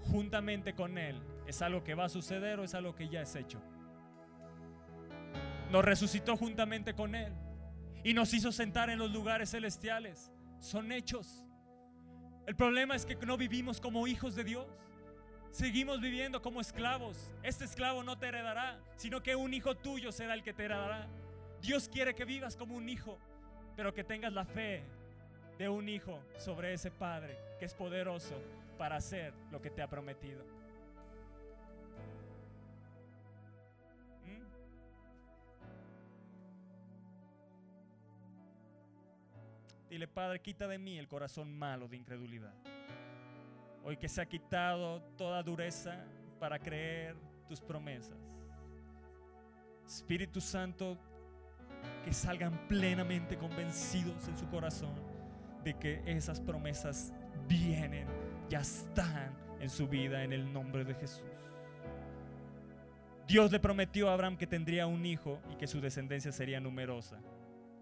[0.10, 1.22] juntamente con Él.
[1.46, 3.62] ¿Es algo que va a suceder o es algo que ya es hecho?
[5.72, 7.34] Nos resucitó juntamente con Él
[8.04, 10.32] y nos hizo sentar en los lugares celestiales.
[10.60, 11.46] Son hechos.
[12.46, 14.66] El problema es que no vivimos como hijos de Dios.
[15.52, 17.34] Seguimos viviendo como esclavos.
[17.44, 21.08] Este esclavo no te heredará, sino que un hijo tuyo será el que te heredará.
[21.62, 23.18] Dios quiere que vivas como un hijo,
[23.76, 24.84] pero que tengas la fe
[25.58, 28.36] de un hijo sobre ese padre que es poderoso
[28.78, 30.57] para hacer lo que te ha prometido.
[39.98, 42.54] Dile, Padre, quita de mí el corazón malo de incredulidad.
[43.84, 46.06] Hoy que se ha quitado toda dureza
[46.40, 47.16] para creer
[47.48, 48.16] tus promesas.
[49.88, 51.00] Espíritu Santo,
[52.06, 54.94] que salgan plenamente convencidos en su corazón
[55.64, 57.12] de que esas promesas
[57.48, 58.06] vienen,
[58.50, 61.24] ya están en su vida en el nombre de Jesús.
[63.28, 67.20] Dios le prometió a Abraham que tendría un hijo y que su descendencia sería numerosa.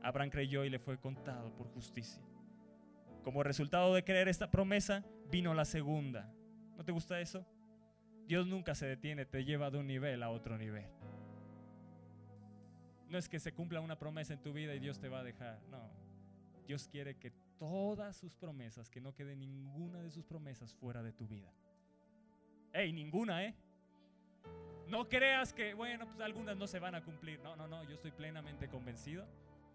[0.05, 2.21] Abraham creyó y le fue contado por justicia.
[3.23, 6.31] Como resultado de creer esta promesa, vino la segunda.
[6.77, 7.43] ¿No te gusta eso?
[8.27, 10.85] Dios nunca se detiene, te lleva de un nivel a otro nivel.
[13.09, 15.23] No es que se cumpla una promesa en tu vida y Dios te va a
[15.23, 15.59] dejar.
[15.71, 15.89] No.
[16.67, 21.13] Dios quiere que todas sus promesas, que no quede ninguna de sus promesas fuera de
[21.13, 21.51] tu vida.
[22.73, 23.55] Ey, ninguna, ¿eh?
[24.87, 27.39] No creas que, bueno, pues algunas no se van a cumplir.
[27.39, 29.25] No, no, no, yo estoy plenamente convencido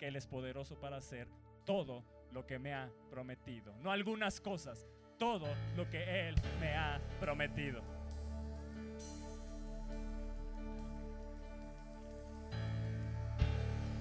[0.01, 1.29] que Él es poderoso para hacer
[1.67, 3.77] todo lo que me ha prometido.
[3.83, 4.87] No algunas cosas,
[5.19, 7.83] todo lo que Él me ha prometido.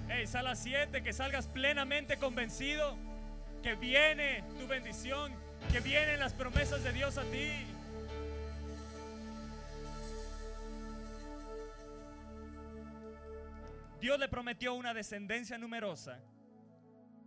[0.07, 2.95] Hey, sala 7, que salgas plenamente convencido
[3.61, 5.33] que viene tu bendición,
[5.69, 7.51] que vienen las promesas de Dios a ti.
[13.99, 16.21] Dios le prometió una descendencia numerosa,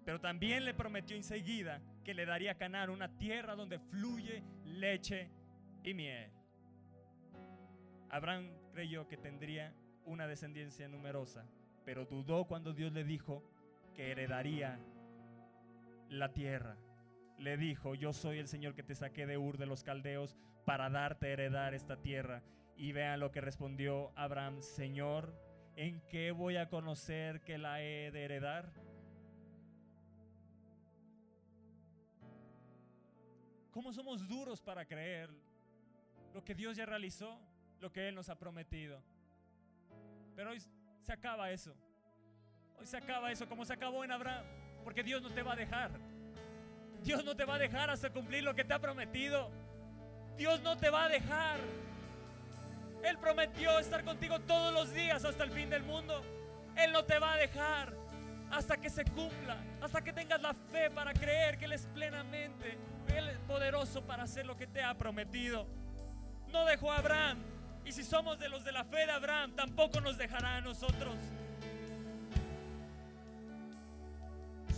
[0.05, 5.31] pero también le prometió enseguida que le daría a Canaán una tierra donde fluye leche
[5.85, 6.31] y miel.
[8.09, 11.47] Abraham creyó que tendría una descendencia numerosa,
[11.85, 13.45] pero dudó cuando Dios le dijo
[13.95, 14.79] que heredaría
[16.09, 16.77] la tierra.
[17.39, 20.91] Le dijo, yo soy el Señor que te saqué de Ur de los Caldeos para
[20.91, 22.43] darte a heredar esta tierra.
[22.77, 25.35] Y vean lo que respondió Abraham, Señor,
[25.77, 28.73] ¿en qué voy a conocer que la he de heredar?
[33.71, 35.31] ¿Cómo somos duros para creer
[36.35, 37.41] lo que Dios ya realizó,
[37.81, 39.03] lo que Él nos ha prometido?
[40.37, 40.61] Pero hoy
[41.01, 41.75] se acaba eso.
[42.79, 44.45] Hoy se acaba eso como se acabó en Abraham.
[44.85, 45.91] Porque Dios no te va a dejar.
[47.03, 49.51] Dios no te va a dejar hasta cumplir lo que te ha prometido.
[50.37, 51.61] Dios no te va a dejar.
[53.03, 56.23] Él prometió estar contigo todos los días hasta el fin del mundo.
[56.77, 57.93] Él no te va a dejar
[58.51, 62.79] hasta que se cumpla, hasta que tengas la fe para creer que Él es plenamente,
[63.49, 65.67] poderoso para hacer lo que te ha prometido.
[66.53, 67.39] No dejó a Abraham.
[67.85, 71.17] Y si somos de los de la fe de Abraham, tampoco nos dejará a nosotros.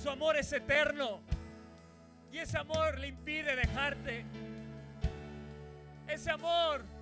[0.02, 1.20] Su amor es eterno.
[2.32, 4.24] Y ese amor le impide dejarte.
[6.06, 6.93] Ese amor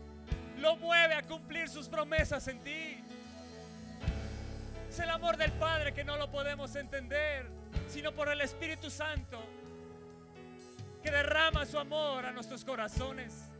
[0.62, 3.02] lo mueve a cumplir sus promesas en ti.
[4.88, 7.50] Es el amor del Padre que no lo podemos entender,
[7.88, 9.42] sino por el Espíritu Santo
[11.02, 13.50] que derrama su amor a nuestros corazones.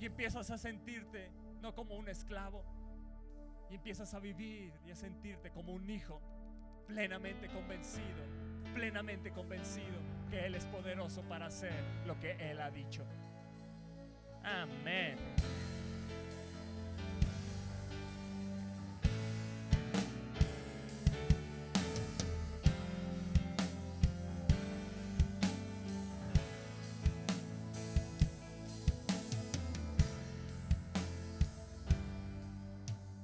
[0.00, 2.64] Y empiezas a sentirte no como un esclavo,
[3.70, 6.20] y empiezas a vivir y a sentirte como un hijo
[6.86, 8.24] plenamente convencido,
[8.74, 9.98] plenamente convencido
[10.30, 11.72] que Él es poderoso para hacer
[12.06, 13.04] lo que Él ha dicho.
[14.44, 15.16] Amén.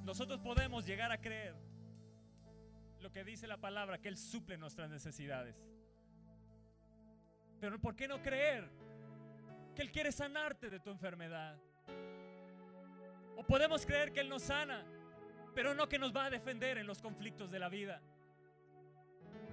[0.05, 1.55] Nosotros podemos llegar a creer
[2.99, 5.55] lo que dice la palabra, que Él suple nuestras necesidades.
[7.59, 8.69] Pero ¿por qué no creer
[9.79, 11.57] que Él quiere sanarte de tu enfermedad?
[13.37, 14.83] O podemos creer que Él nos sana,
[15.55, 18.01] pero no que nos va a defender en los conflictos de la vida.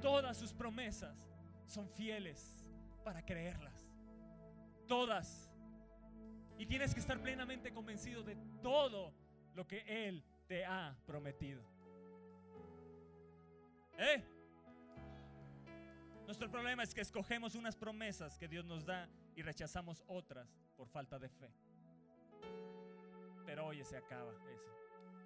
[0.02, 1.16] Todas sus promesas
[1.64, 2.66] son fieles
[3.04, 3.88] para creerlas.
[4.88, 5.48] Todas.
[6.58, 9.14] Y tienes que estar plenamente convencido de todo
[9.54, 11.62] lo que Él te ha prometido.
[13.96, 14.24] ¿Eh?
[16.26, 20.88] Nuestro problema es que escogemos unas promesas que Dios nos da y rechazamos otras por
[20.88, 21.50] falta de fe.
[23.44, 24.74] Pero hoy se acaba eso.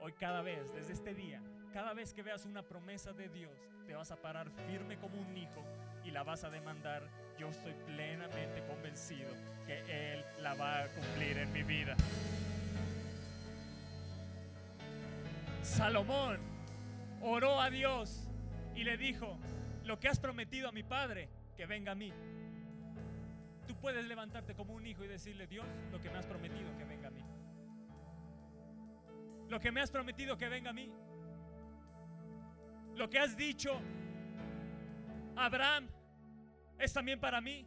[0.00, 1.40] Hoy cada vez, desde este día,
[1.72, 5.36] cada vez que veas una promesa de Dios, te vas a parar firme como un
[5.36, 5.64] hijo
[6.04, 7.08] y la vas a demandar.
[7.38, 9.30] Yo estoy plenamente convencido
[9.66, 11.96] que Él la va a cumplir en mi vida.
[15.62, 16.38] Salomón
[17.22, 18.28] oró a Dios
[18.74, 19.38] y le dijo,
[19.84, 22.12] lo que has prometido a mi padre, que venga a mí.
[23.70, 26.85] Tú puedes levantarte como un hijo y decirle, Dios, lo que me has prometido, que
[26.85, 27.24] venga a mí.
[29.48, 30.92] Lo que me has prometido, que venga a mí.
[32.96, 33.80] Lo que has dicho,
[35.37, 35.87] Abraham,
[36.80, 37.64] es también para mí.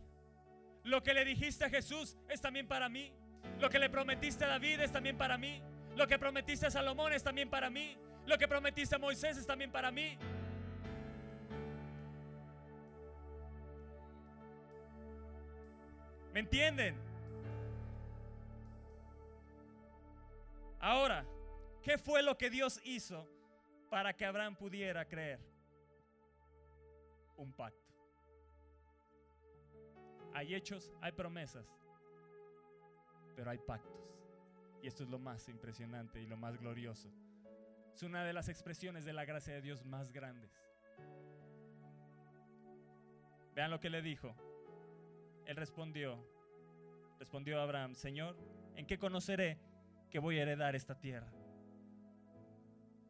[0.84, 3.14] Lo que le dijiste a Jesús es también para mí.
[3.62, 5.62] Lo que le prometiste a David es también para mí.
[5.96, 7.98] Lo que prometiste a Salomón es también para mí.
[8.26, 10.18] Lo que prometiste a Moisés es también para mí.
[16.34, 16.96] ¿Me entienden?
[20.80, 21.24] Ahora,
[21.84, 23.30] ¿qué fue lo que Dios hizo
[23.90, 25.40] para que Abraham pudiera creer?
[27.38, 27.94] Un pacto.
[30.34, 31.72] Hay hechos, hay promesas,
[33.36, 34.12] pero hay pactos.
[34.82, 37.10] Y esto es lo más impresionante y lo más glorioso.
[37.94, 40.52] Es una de las expresiones de la gracia de Dios más grandes.
[43.54, 44.36] Vean lo que le dijo.
[45.46, 46.18] Él respondió,
[47.20, 48.38] respondió Abraham, Señor,
[48.76, 49.60] ¿en qué conoceré
[50.10, 51.32] que voy a heredar esta tierra?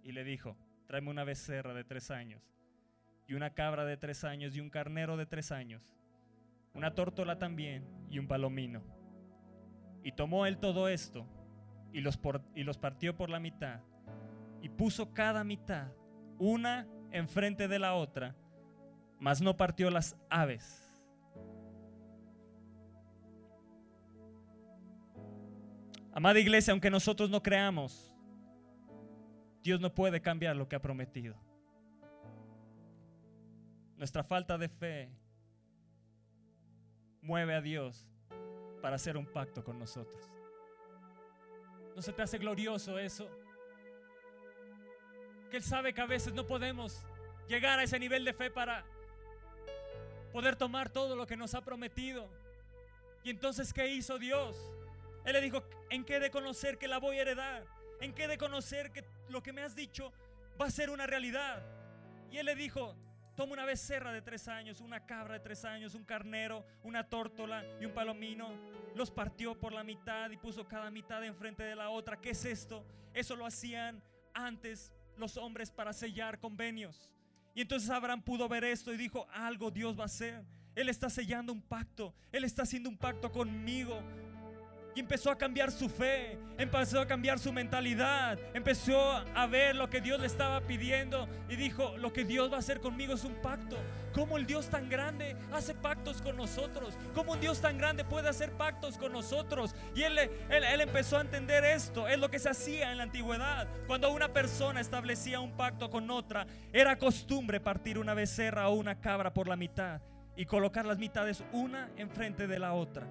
[0.03, 2.41] Y le dijo, tráeme una becerra de tres años,
[3.27, 5.89] y una cabra de tres años, y un carnero de tres años,
[6.73, 8.83] una tórtola también, y un palomino.
[10.03, 11.27] Y tomó él todo esto,
[11.91, 12.19] y los,
[12.55, 13.81] y los partió por la mitad,
[14.61, 15.91] y puso cada mitad,
[16.39, 18.35] una enfrente de la otra,
[19.19, 20.92] mas no partió las aves.
[26.13, 28.13] Amada iglesia, aunque nosotros no creamos,
[29.63, 31.35] Dios no puede cambiar lo que ha prometido.
[33.97, 35.09] Nuestra falta de fe
[37.21, 38.07] mueve a Dios
[38.81, 40.29] para hacer un pacto con nosotros.
[41.95, 43.29] ¿No se te hace glorioso eso?
[45.53, 47.05] que Él sabe que a veces no podemos
[47.47, 48.83] llegar a ese nivel de fe para
[50.31, 52.27] poder tomar todo lo que nos ha prometido.
[53.23, 54.57] Y entonces, ¿qué hizo Dios?
[55.25, 57.65] Él le dijo, ¿en qué de conocer que la voy a heredar?
[58.01, 60.11] ¿En qué de conocer que lo que me has dicho
[60.59, 61.63] va a ser una realidad?
[62.31, 62.95] Y él le dijo,
[63.35, 67.65] toma una becerra de tres años, una cabra de tres años, un carnero, una tórtola
[67.79, 68.49] y un palomino.
[68.95, 72.19] Los partió por la mitad y puso cada mitad enfrente de la otra.
[72.19, 72.85] ¿Qué es esto?
[73.13, 77.09] Eso lo hacían antes los hombres para sellar convenios.
[77.55, 80.43] Y entonces Abraham pudo ver esto y dijo, algo Dios va a hacer.
[80.75, 82.13] Él está sellando un pacto.
[82.31, 84.01] Él está haciendo un pacto conmigo.
[84.95, 89.89] Y empezó a cambiar su fe, empezó a cambiar su mentalidad, empezó a ver lo
[89.89, 93.23] que Dios le estaba pidiendo y dijo, lo que Dios va a hacer conmigo es
[93.23, 93.75] un pacto.
[94.13, 96.95] ¿Cómo el Dios tan grande hace pactos con nosotros?
[97.15, 99.75] ¿Cómo un Dios tan grande puede hacer pactos con nosotros?
[99.95, 103.03] Y él, él, él empezó a entender esto, es lo que se hacía en la
[103.03, 103.67] antigüedad.
[103.87, 109.01] Cuando una persona establecía un pacto con otra, era costumbre partir una becerra o una
[109.01, 110.01] cabra por la mitad
[110.35, 113.07] y colocar las mitades una enfrente de la otra.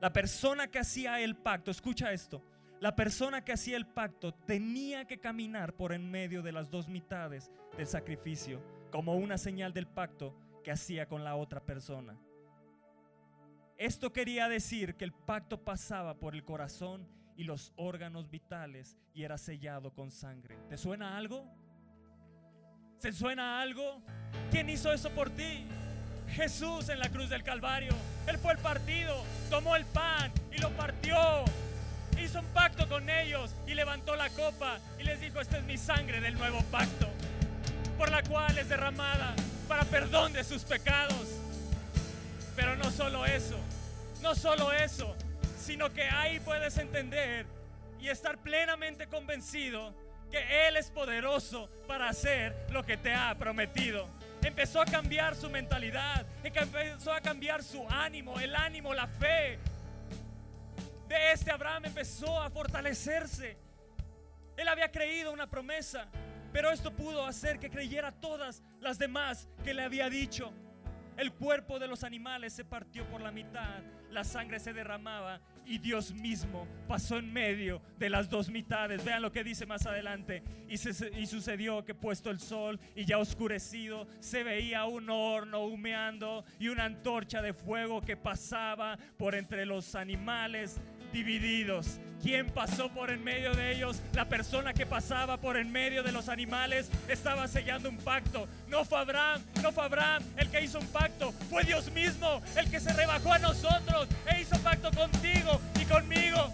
[0.00, 2.42] La persona que hacía el pacto, escucha esto,
[2.80, 6.88] la persona que hacía el pacto tenía que caminar por en medio de las dos
[6.88, 12.18] mitades del sacrificio, como una señal del pacto que hacía con la otra persona.
[13.78, 19.22] Esto quería decir que el pacto pasaba por el corazón y los órganos vitales y
[19.22, 20.58] era sellado con sangre.
[20.68, 21.46] ¿Te suena algo?
[22.98, 24.02] ¿Se suena algo?
[24.50, 25.66] ¿Quién hizo eso por ti?
[26.30, 27.92] Jesús en la cruz del Calvario.
[28.26, 31.44] Él fue el partido, tomó el pan y lo partió.
[32.18, 35.76] Hizo un pacto con ellos y levantó la copa y les dijo, esta es mi
[35.76, 37.08] sangre del nuevo pacto,
[37.98, 39.34] por la cual es derramada
[39.68, 41.26] para perdón de sus pecados.
[42.54, 43.58] Pero no solo eso,
[44.22, 45.14] no solo eso,
[45.58, 47.46] sino que ahí puedes entender
[48.00, 49.94] y estar plenamente convencido
[50.30, 54.08] que Él es poderoso para hacer lo que te ha prometido
[54.42, 59.58] empezó a cambiar su mentalidad, empezó a cambiar su ánimo, el ánimo, la fe
[61.08, 63.56] de este Abraham empezó a fortalecerse.
[64.56, 66.08] Él había creído una promesa,
[66.52, 70.52] pero esto pudo hacer que creyera todas las demás que le había dicho.
[71.16, 75.78] El cuerpo de los animales se partió por la mitad, la sangre se derramaba y
[75.78, 79.04] Dios mismo pasó en medio de las dos mitades.
[79.04, 80.42] Vean lo que dice más adelante.
[80.68, 86.44] Y, y, sucedió que puesto el sol y ya oscurecido, se veía un horno humeando
[86.58, 90.80] y una antorcha de fuego que pasaba por entre los animales
[91.16, 91.98] divididos.
[92.22, 94.02] ¿Quién pasó por en medio de ellos?
[94.12, 98.46] La persona que pasaba por en medio de los animales estaba sellando un pacto.
[98.68, 101.32] No fue Abraham, no fue Abraham el que hizo un pacto.
[101.48, 106.52] Fue Dios mismo el que se rebajó a nosotros e hizo pacto contigo y conmigo.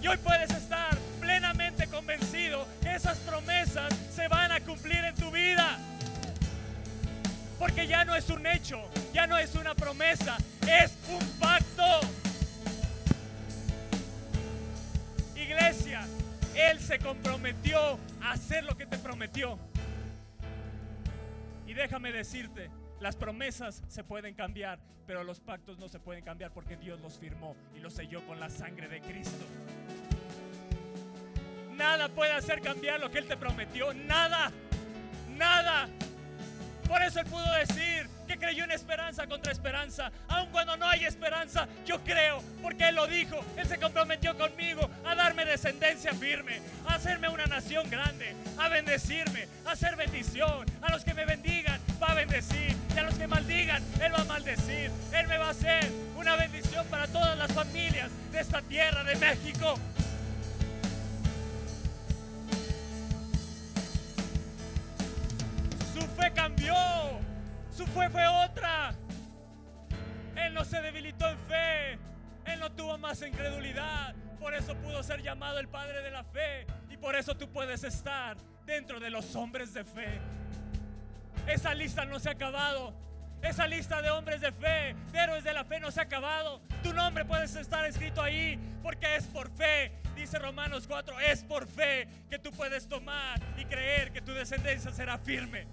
[0.00, 5.30] Y hoy puedes estar plenamente convencido que esas promesas se van a cumplir en tu
[5.30, 5.78] vida.
[7.58, 8.80] Porque ya no es un hecho,
[9.12, 12.00] ya no es una promesa, es un pacto.
[15.54, 16.04] Iglesia,
[16.54, 19.58] Él se comprometió a hacer lo que te prometió.
[21.66, 26.52] Y déjame decirte, las promesas se pueden cambiar, pero los pactos no se pueden cambiar
[26.52, 29.44] porque Dios los firmó y los selló con la sangre de Cristo.
[31.76, 33.92] Nada puede hacer cambiar lo que Él te prometió.
[33.94, 34.52] Nada.
[35.36, 35.88] Nada.
[36.86, 38.08] Por eso Él pudo decir,
[38.38, 40.10] creyó en esperanza contra esperanza.
[40.28, 43.44] Aun cuando no hay esperanza, yo creo, porque Él lo dijo.
[43.56, 49.48] Él se comprometió conmigo a darme descendencia firme, a hacerme una nación grande, a bendecirme,
[49.66, 50.66] a hacer bendición.
[50.82, 52.76] A los que me bendigan, va a bendecir.
[52.94, 54.90] Y a los que maldigan, Él va a maldecir.
[55.12, 59.16] Él me va a hacer una bendición para todas las familias de esta tierra de
[59.16, 59.74] México.
[65.94, 66.74] Su fe cambió.
[67.76, 68.94] Su fe fue otra.
[70.36, 71.92] Él no se debilitó en fe.
[72.44, 74.14] Él no tuvo más incredulidad.
[74.38, 76.66] Por eso pudo ser llamado el Padre de la Fe.
[76.90, 80.20] Y por eso tú puedes estar dentro de los hombres de fe.
[81.48, 82.94] Esa lista no se ha acabado.
[83.42, 86.62] Esa lista de hombres de fe, de héroes de la fe no se ha acabado.
[86.82, 89.92] Tu nombre puede estar escrito ahí porque es por fe.
[90.14, 94.92] Dice Romanos 4, es por fe que tú puedes tomar y creer que tu descendencia
[94.92, 95.66] será firme.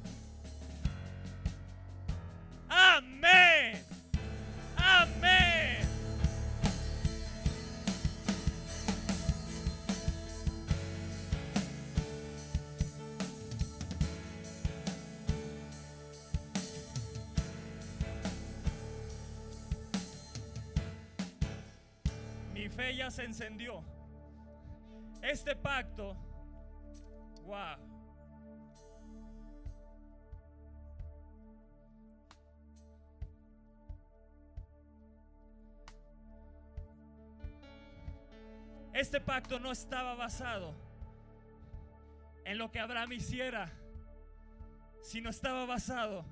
[2.73, 3.83] Amén.
[4.77, 5.85] Amén.
[22.53, 23.83] Mi fe ya se encendió.
[25.21, 26.15] Este pacto.
[39.01, 40.75] Este pacto no estaba basado
[42.45, 43.71] en lo que Abraham hiciera,
[45.01, 46.23] sino estaba basado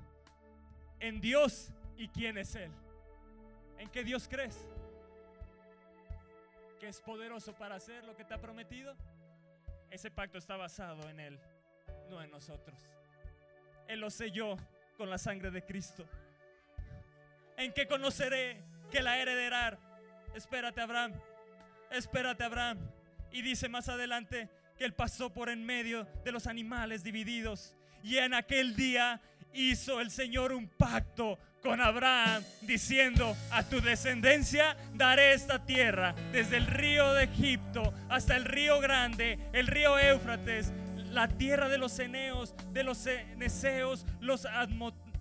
[1.00, 2.70] en Dios y quién es Él.
[3.76, 4.68] ¿En qué Dios crees?
[6.78, 8.94] ¿Que es poderoso para hacer lo que te ha prometido?
[9.90, 11.40] Ese pacto está basado en Él,
[12.08, 12.78] no en nosotros.
[13.88, 14.56] Él lo selló
[14.96, 16.06] con la sangre de Cristo.
[17.56, 18.62] ¿En qué conoceré
[18.92, 19.76] que la heredará?
[20.36, 21.20] Espérate, Abraham
[21.90, 22.78] espérate Abraham.
[23.32, 27.74] Y dice más adelante que él pasó por en medio de los animales divididos.
[28.02, 29.20] Y en aquel día
[29.52, 36.56] hizo el Señor un pacto con Abraham, diciendo, a tu descendencia daré esta tierra, desde
[36.56, 40.72] el río de Egipto hasta el río grande, el río Éufrates,
[41.10, 44.46] la tierra de los Eneos, de los Neseos, los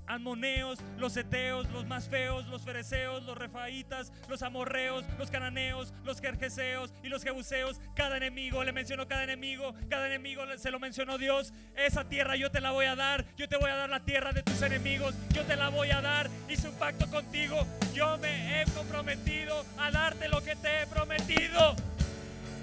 [0.10, 6.20] Almoneos, los eteos, los más feos, los fereceos, los refaitas, los amorreos, los cananeos, los
[6.20, 7.80] jerjeseos y los jebuseos.
[7.94, 11.54] Cada enemigo le mencionó cada enemigo, cada enemigo se lo mencionó Dios.
[11.76, 14.34] Esa tierra yo te la voy a dar, yo te voy a dar la tierra
[14.34, 16.28] de tus enemigos, yo te la voy a dar.
[16.50, 21.76] Hice un pacto contigo, yo me he comprometido a darte lo que te he prometido.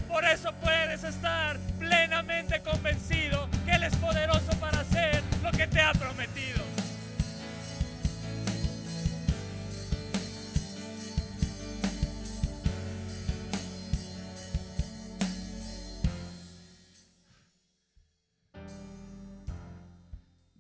[0.09, 5.81] Por eso puedes estar plenamente convencido que Él es poderoso para hacer lo que te
[5.81, 6.66] ha prometido.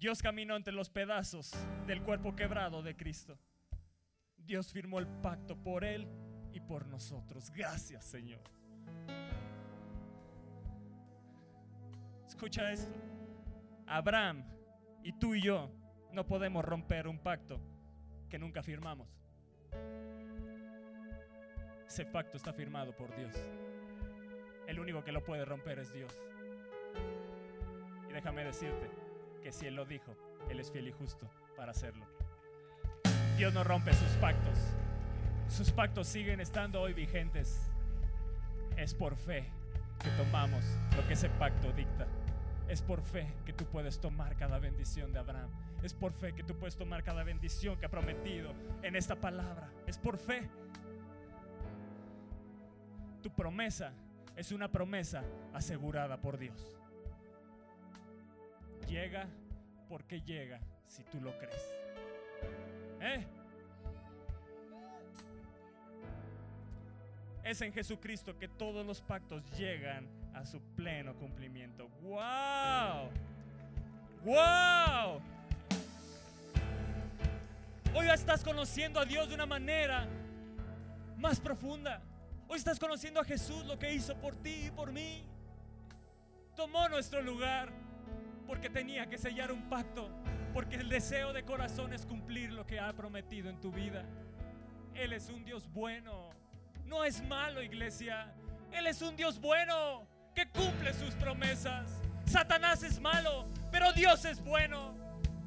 [0.06, 1.52] Dios caminó entre los pedazos
[1.84, 3.36] del cuerpo quebrado de Cristo.
[4.36, 6.06] Dios firmó el pacto por Él
[6.52, 7.50] y por nosotros.
[7.50, 8.40] Gracias Señor.
[12.24, 12.94] Escucha esto.
[13.84, 14.44] Abraham
[15.02, 15.72] y tú y yo
[16.12, 17.60] no podemos romper un pacto
[18.30, 19.08] que nunca firmamos.
[21.84, 23.34] Ese pacto está firmado por Dios.
[24.68, 26.16] El único que lo puede romper es Dios.
[28.08, 29.05] Y déjame decirte,
[29.52, 30.16] si Él lo dijo,
[30.50, 32.06] Él es fiel y justo para hacerlo.
[33.36, 34.58] Dios no rompe sus pactos.
[35.48, 37.70] Sus pactos siguen estando hoy vigentes.
[38.76, 39.44] Es por fe
[40.02, 40.64] que tomamos
[40.96, 42.06] lo que ese pacto dicta.
[42.68, 45.50] Es por fe que tú puedes tomar cada bendición de Abraham.
[45.82, 49.70] Es por fe que tú puedes tomar cada bendición que ha prometido en esta palabra.
[49.86, 50.48] Es por fe.
[53.22, 53.92] Tu promesa
[54.34, 55.24] es una promesa
[55.54, 56.76] asegurada por Dios.
[58.88, 59.26] Llega
[59.88, 61.74] porque llega si tú lo crees.
[63.00, 63.26] ¿Eh?
[67.44, 71.88] Es en Jesucristo que todos los pactos llegan a su pleno cumplimiento.
[72.02, 73.10] ¡Wow!
[74.24, 75.20] ¡Wow!
[77.94, 80.08] Hoy estás conociendo a Dios de una manera
[81.16, 82.02] más profunda.
[82.48, 85.24] Hoy estás conociendo a Jesús, lo que hizo por ti y por mí.
[86.54, 87.85] Tomó nuestro lugar
[88.46, 90.10] porque tenía que sellar un pacto,
[90.54, 94.04] porque el deseo de corazón es cumplir lo que ha prometido en tu vida.
[94.94, 96.30] Él es un Dios bueno,
[96.84, 98.32] no es malo, iglesia.
[98.72, 102.00] Él es un Dios bueno que cumple sus promesas.
[102.24, 104.94] Satanás es malo, pero Dios es bueno.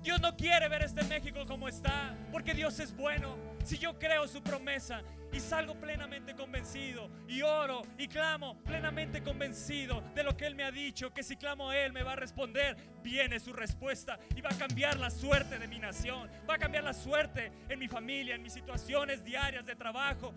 [0.02, 3.36] Dios no quiere ver este México como está, porque Dios es bueno.
[3.64, 5.02] Si yo creo su promesa
[5.32, 10.64] y salgo plenamente convencido y oro y clamo plenamente convencido de lo que Él me
[10.64, 14.42] ha dicho, que si clamo a Él me va a responder, viene su respuesta y
[14.42, 17.88] va a cambiar la suerte de mi nación, va a cambiar la suerte en mi
[17.88, 20.34] familia, en mis situaciones diarias de trabajo,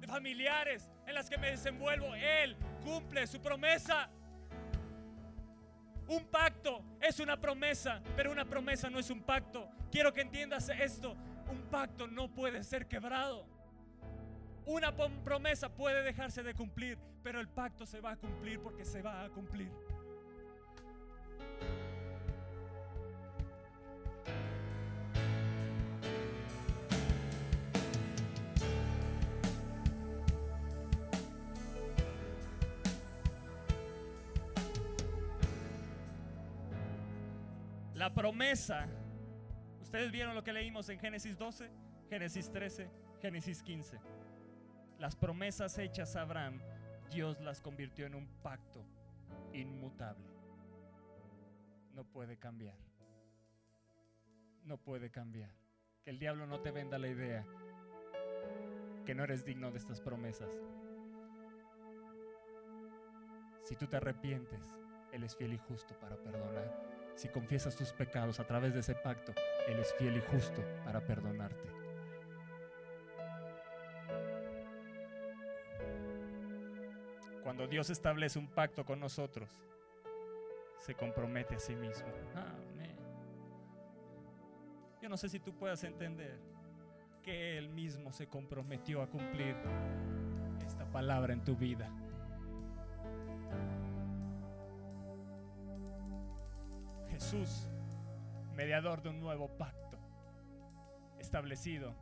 [0.00, 2.14] de familiares en las que me desenvuelvo.
[2.14, 4.10] Él cumple su promesa.
[6.08, 9.70] Un pacto es una promesa, pero una promesa no es un pacto.
[9.90, 11.16] Quiero que entiendas esto.
[11.48, 13.46] Un pacto no puede ser quebrado.
[14.64, 19.02] Una promesa puede dejarse de cumplir, pero el pacto se va a cumplir porque se
[19.02, 19.70] va a cumplir.
[37.94, 38.88] La promesa,
[39.80, 41.70] ustedes vieron lo que leímos en Génesis 12,
[42.10, 42.90] Génesis 13,
[43.20, 44.21] Génesis 15.
[45.02, 46.60] Las promesas hechas a Abraham,
[47.10, 48.84] Dios las convirtió en un pacto
[49.52, 50.30] inmutable.
[51.92, 52.76] No puede cambiar.
[54.62, 55.50] No puede cambiar.
[56.04, 57.44] Que el diablo no te venda la idea
[59.04, 60.54] que no eres digno de estas promesas.
[63.64, 64.72] Si tú te arrepientes,
[65.12, 68.94] Él es fiel y justo para perdonar si confiesas tus pecados a través de ese
[68.94, 69.34] pacto,
[69.66, 71.81] Él es fiel y justo para perdonarte.
[77.52, 79.50] Cuando Dios establece un pacto con nosotros,
[80.78, 82.06] se compromete a sí mismo.
[82.34, 82.96] Amén.
[85.02, 86.40] Yo no sé si tú puedas entender
[87.22, 89.54] que Él mismo se comprometió a cumplir
[90.66, 91.90] esta palabra en tu vida.
[97.10, 97.68] Jesús,
[98.54, 99.98] mediador de un nuevo pacto,
[101.18, 101.94] establecido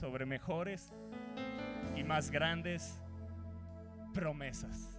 [0.00, 0.94] sobre mejores
[1.94, 3.02] y más grandes
[4.12, 4.96] promesas.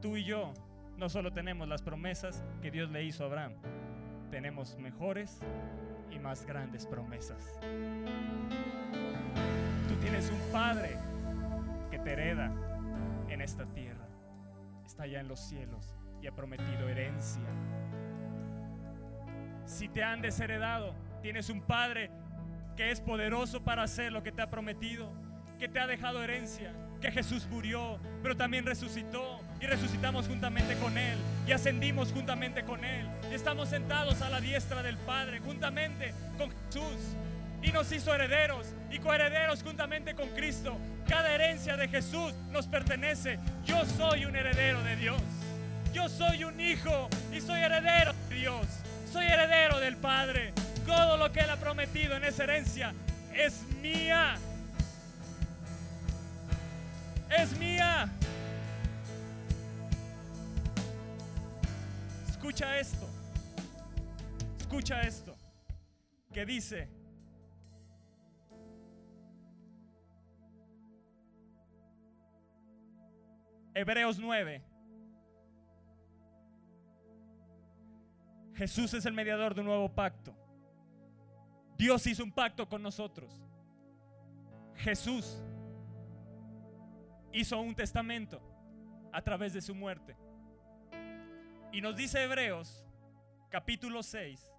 [0.00, 0.52] Tú y yo
[0.96, 3.52] no solo tenemos las promesas que Dios le hizo a Abraham,
[4.30, 5.40] tenemos mejores
[6.10, 7.58] y más grandes promesas.
[9.88, 10.96] Tú tienes un Padre
[11.90, 12.52] que te hereda
[13.28, 14.06] en esta tierra,
[14.84, 17.42] está allá en los cielos y ha prometido herencia.
[19.64, 22.10] Si te han desheredado, tienes un Padre
[22.76, 25.10] que es poderoso para hacer lo que te ha prometido,
[25.58, 30.96] que te ha dejado herencia, que Jesús murió, pero también resucitó y resucitamos juntamente con
[30.98, 36.14] Él y ascendimos juntamente con Él y estamos sentados a la diestra del Padre juntamente
[36.38, 37.16] con Jesús
[37.62, 40.78] y nos hizo herederos y coherederos juntamente con Cristo.
[41.08, 43.38] Cada herencia de Jesús nos pertenece.
[43.64, 45.22] Yo soy un heredero de Dios.
[45.92, 48.66] Yo soy un hijo y soy heredero de Dios.
[49.12, 50.52] Soy heredero del Padre.
[50.84, 52.94] Todo lo que Él ha prometido en esa herencia
[53.34, 54.36] es mía.
[57.38, 58.08] Es mía.
[62.28, 63.08] Escucha esto.
[64.58, 65.36] Escucha esto.
[66.32, 66.88] Que dice,
[73.74, 74.62] Hebreos 9,
[78.54, 80.34] Jesús es el mediador de un nuevo pacto.
[81.76, 83.42] Dios hizo un pacto con nosotros.
[84.76, 85.42] Jesús
[87.36, 88.40] hizo un testamento
[89.12, 90.16] a través de su muerte.
[91.70, 92.84] Y nos dice Hebreos
[93.50, 94.52] capítulo 6.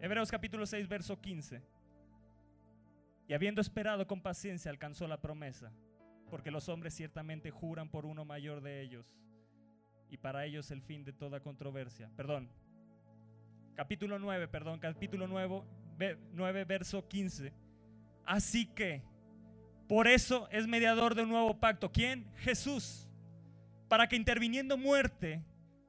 [0.00, 1.62] Hebreos capítulo 6, verso 15.
[3.26, 5.72] Y habiendo esperado con paciencia, alcanzó la promesa,
[6.30, 9.16] porque los hombres ciertamente juran por uno mayor de ellos,
[10.10, 12.10] y para ellos el fin de toda controversia.
[12.16, 12.48] Perdón,
[13.74, 15.62] capítulo 9, perdón, capítulo 9,
[16.32, 17.52] 9 verso 15.
[18.24, 19.02] Así que,
[19.88, 21.92] por eso es mediador de un nuevo pacto.
[21.92, 22.26] ¿Quién?
[22.38, 23.08] Jesús.
[23.88, 25.42] Para que interviniendo muerte,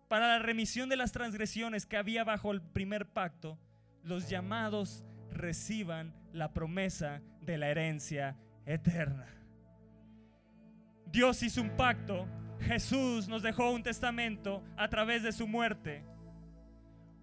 [0.08, 3.58] para la remisión de las transgresiones que había bajo el primer pacto,
[4.04, 9.28] los llamados reciban la promesa de la herencia eterna.
[11.08, 12.28] Dios hizo un pacto,
[12.60, 16.04] Jesús nos dejó un testamento a través de su muerte,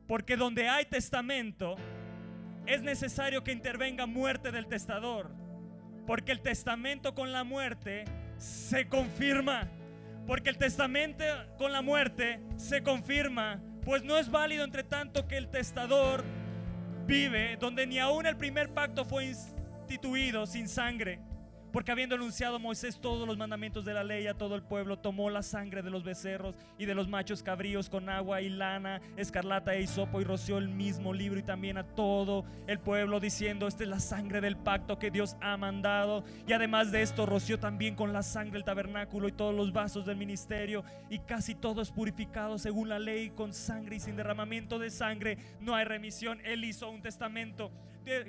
[0.07, 1.77] porque donde hay testamento
[2.67, 5.31] es necesario que intervenga muerte del testador,
[6.11, 8.05] porque el testamento con la muerte
[8.37, 9.69] se confirma,
[10.27, 11.25] porque el testamento
[11.57, 16.25] con la muerte se confirma, pues no es válido entre tanto que el testador
[17.07, 21.21] vive donde ni aún el primer pacto fue instituido sin sangre.
[21.73, 25.31] Porque habiendo anunciado Moisés todos los mandamientos de la ley a todo el pueblo, tomó
[25.31, 29.75] la sangre de los becerros y de los machos cabríos con agua y lana, escarlata
[29.75, 33.85] e hisopo y roció el mismo libro y también a todo el pueblo diciendo, esta
[33.85, 36.25] es la sangre del pacto que Dios ha mandado.
[36.47, 40.05] Y además de esto roció también con la sangre el tabernáculo y todos los vasos
[40.07, 44.79] del ministerio y casi todo es purificado según la ley con sangre y sin derramamiento
[44.79, 46.41] de sangre no hay remisión.
[46.45, 47.71] Él hizo un testamento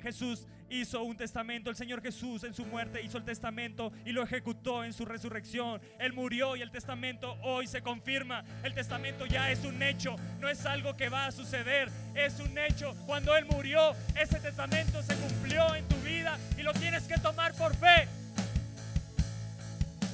[0.01, 4.23] Jesús hizo un testamento, el Señor Jesús en su muerte hizo el testamento y lo
[4.23, 5.81] ejecutó en su resurrección.
[5.99, 8.43] Él murió y el testamento hoy se confirma.
[8.63, 12.57] El testamento ya es un hecho, no es algo que va a suceder, es un
[12.57, 12.95] hecho.
[13.05, 17.53] Cuando Él murió, ese testamento se cumplió en tu vida y lo tienes que tomar
[17.55, 18.07] por fe.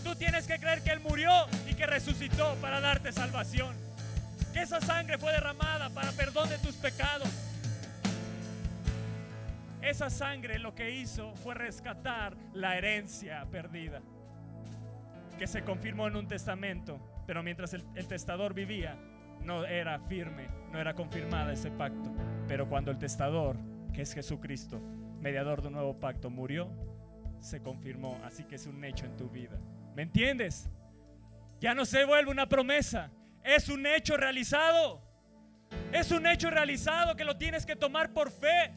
[0.04, 1.32] Tú tienes que creer que Él murió
[1.70, 3.76] y que resucitó para darte salvación.
[4.54, 7.30] Que esa sangre fue derramada para perdón de tus pecados
[9.90, 14.02] esa sangre lo que hizo fue rescatar la herencia perdida,
[15.38, 18.98] que se confirmó en un testamento, pero mientras el, testador vivía,
[19.44, 22.12] no era firme, no era confirmada ese pacto.
[22.48, 23.58] Pero cuando el testador,
[23.94, 24.80] que es Jesucristo,
[25.22, 26.70] mediador de un nuevo pacto, murió,
[27.40, 28.20] se confirmó.
[28.24, 29.58] Así que es un hecho en tu vida.
[29.96, 30.70] ¿Me entiendes?
[31.60, 33.12] Ya no se vuelve una promesa,
[33.44, 35.02] es un hecho realizado.
[35.92, 38.74] Es un hecho realizado que lo tienes que tomar por fe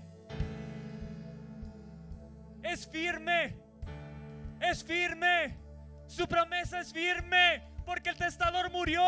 [2.62, 3.56] es firme.
[4.60, 5.56] Es firme.
[6.06, 7.62] Su promesa es firme.
[7.84, 9.02] Porque el testador murió,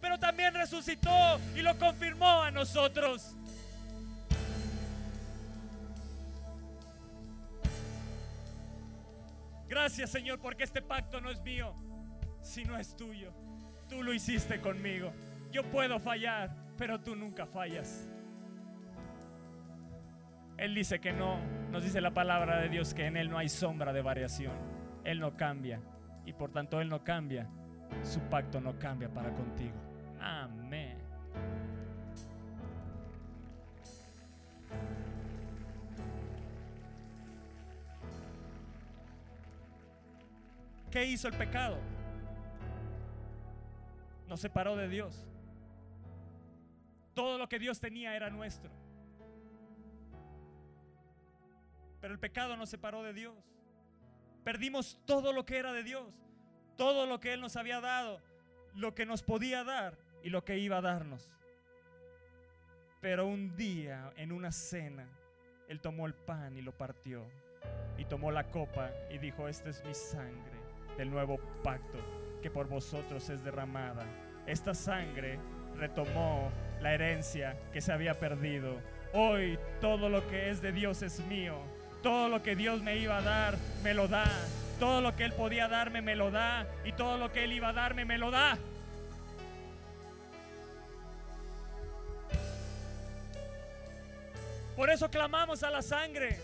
[0.00, 3.34] pero también resucitó y lo confirmó a nosotros.
[9.68, 11.74] Gracias Señor porque este pacto no es mío,
[12.42, 13.32] sino es tuyo.
[13.88, 15.12] Tú lo hiciste conmigo.
[15.50, 18.06] Yo puedo fallar, pero tú nunca fallas.
[20.58, 21.38] Él dice que no,
[21.70, 24.52] nos dice la palabra de Dios que en Él no hay sombra de variación.
[25.04, 25.80] Él no cambia.
[26.24, 27.46] Y por tanto Él no cambia.
[28.02, 29.74] Su pacto no cambia para contigo.
[30.20, 30.98] Amén.
[40.90, 41.78] ¿Qué hizo el pecado?
[44.26, 45.26] Nos separó de Dios.
[47.12, 48.70] Todo lo que Dios tenía era nuestro.
[52.00, 53.34] Pero el pecado nos separó de Dios.
[54.44, 56.06] Perdimos todo lo que era de Dios,
[56.76, 58.20] todo lo que Él nos había dado,
[58.74, 61.28] lo que nos podía dar y lo que iba a darnos.
[63.00, 65.08] Pero un día, en una cena,
[65.68, 67.24] Él tomó el pan y lo partió.
[67.98, 70.60] Y tomó la copa y dijo, esta es mi sangre
[70.96, 71.98] del nuevo pacto
[72.42, 74.04] que por vosotros es derramada.
[74.46, 75.38] Esta sangre
[75.76, 78.76] retomó la herencia que se había perdido.
[79.12, 81.56] Hoy todo lo que es de Dios es mío
[82.06, 84.30] todo lo que Dios me iba a dar, me lo da.
[84.78, 86.64] Todo lo que Él podía darme, me lo da.
[86.84, 88.56] Y todo lo que Él iba a darme, me lo da.
[94.76, 96.38] Por eso clamamos a la sangre.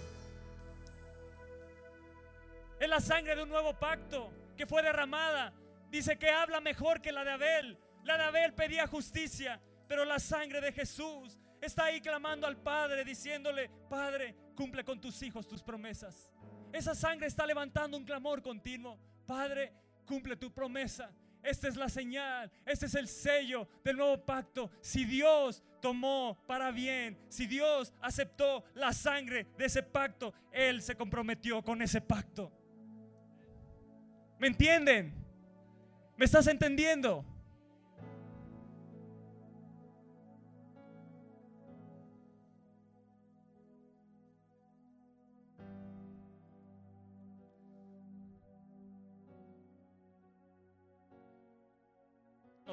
[2.81, 5.53] Es la sangre de un nuevo pacto que fue derramada.
[5.91, 7.79] Dice que habla mejor que la de Abel.
[8.03, 13.05] La de Abel pedía justicia, pero la sangre de Jesús está ahí clamando al Padre,
[13.05, 16.31] diciéndole, Padre, cumple con tus hijos tus promesas.
[16.73, 18.99] Esa sangre está levantando un clamor continuo.
[19.27, 19.73] Padre,
[20.05, 21.11] cumple tu promesa.
[21.43, 24.71] Esta es la señal, este es el sello del nuevo pacto.
[24.81, 30.95] Si Dios tomó para bien, si Dios aceptó la sangre de ese pacto, Él se
[30.95, 32.53] comprometió con ese pacto.
[34.39, 35.15] ¿Me entienden?
[36.17, 37.25] ¿Me estás entendiendo?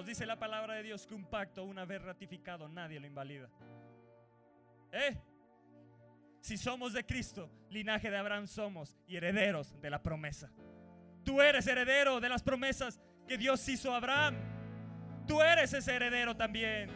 [0.09, 3.47] Dice la palabra de Dios que un pacto una vez ratificado nadie lo invalida.
[4.91, 5.15] ¿Eh?
[6.41, 10.49] Si somos de Cristo, linaje de Abraham somos y herederos de la promesa.
[11.23, 14.35] Tú eres heredero de las promesas que Dios hizo a Abraham.
[15.27, 16.89] Tú eres ese heredero también.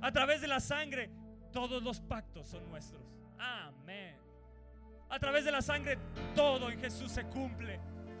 [0.00, 1.08] A través de la sangre,
[1.52, 3.02] todos los pactos son nuestros.
[3.38, 4.16] Amén.
[5.08, 5.98] A través de la sangre,
[6.34, 7.78] todo en Jesús se cumple.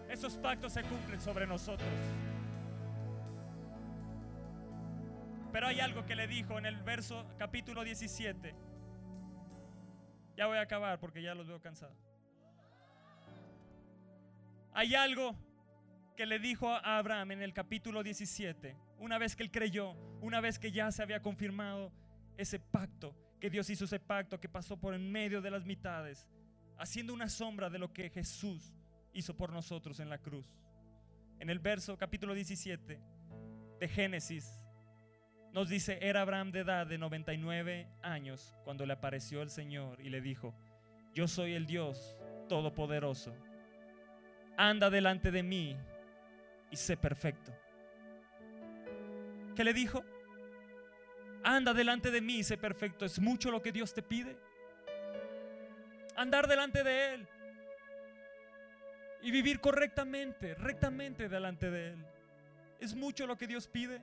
[0.08, 1.88] Esos pactos se cumplen sobre nosotros.
[5.56, 8.54] Pero hay algo que le dijo en el verso capítulo 17.
[10.36, 11.96] Ya voy a acabar porque ya los veo cansados.
[14.74, 15.34] Hay algo
[16.14, 20.42] que le dijo a Abraham en el capítulo 17, una vez que él creyó, una
[20.42, 21.90] vez que ya se había confirmado
[22.36, 26.28] ese pacto, que Dios hizo ese pacto que pasó por en medio de las mitades,
[26.76, 28.74] haciendo una sombra de lo que Jesús
[29.14, 30.54] hizo por nosotros en la cruz.
[31.38, 33.00] En el verso capítulo 17
[33.80, 34.60] de Génesis
[35.56, 40.10] nos dice, era Abraham de edad de 99 años cuando le apareció el Señor y
[40.10, 40.54] le dijo,
[41.14, 42.14] yo soy el Dios
[42.46, 43.34] Todopoderoso,
[44.58, 45.74] anda delante de mí
[46.70, 47.56] y sé perfecto.
[49.56, 50.04] ¿Qué le dijo?
[51.42, 53.06] Anda delante de mí y sé perfecto.
[53.06, 54.36] ¿Es mucho lo que Dios te pide?
[56.16, 57.28] Andar delante de Él
[59.22, 62.06] y vivir correctamente, rectamente delante de Él.
[62.78, 64.02] ¿Es mucho lo que Dios pide?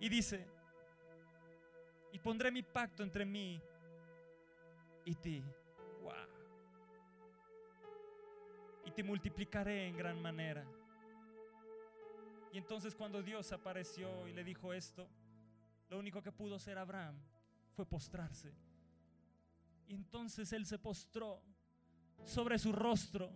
[0.00, 0.46] Y dice,
[2.12, 3.60] y pondré mi pacto entre mí
[5.04, 5.42] y ti.
[6.02, 6.12] Wow.
[8.84, 10.64] Y te multiplicaré en gran manera.
[12.52, 15.08] Y entonces cuando Dios apareció y le dijo esto,
[15.90, 17.18] lo único que pudo hacer Abraham
[17.74, 18.54] fue postrarse.
[19.88, 21.42] Y entonces él se postró
[22.24, 23.32] sobre su rostro.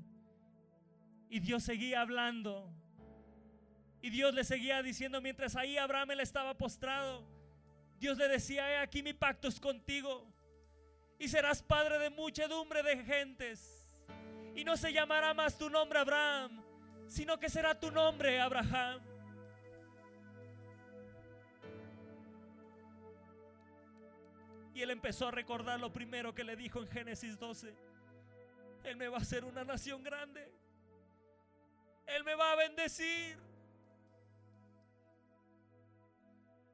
[1.29, 2.73] Y Dios seguía hablando
[4.01, 7.25] y Dios le seguía diciendo mientras ahí Abraham él estaba postrado.
[7.99, 10.27] Dios le decía, he aquí mi pacto es contigo.
[11.19, 13.93] Y serás padre de muchedumbre de gentes.
[14.55, 16.63] Y no se llamará más tu nombre Abraham,
[17.09, 19.01] sino que será tu nombre Abraham.
[24.75, 27.75] Y él empezó a recordar lo primero que le dijo en Génesis 12.
[28.85, 30.53] Él me va a hacer una nación grande.
[32.07, 33.48] Él me va a bendecir.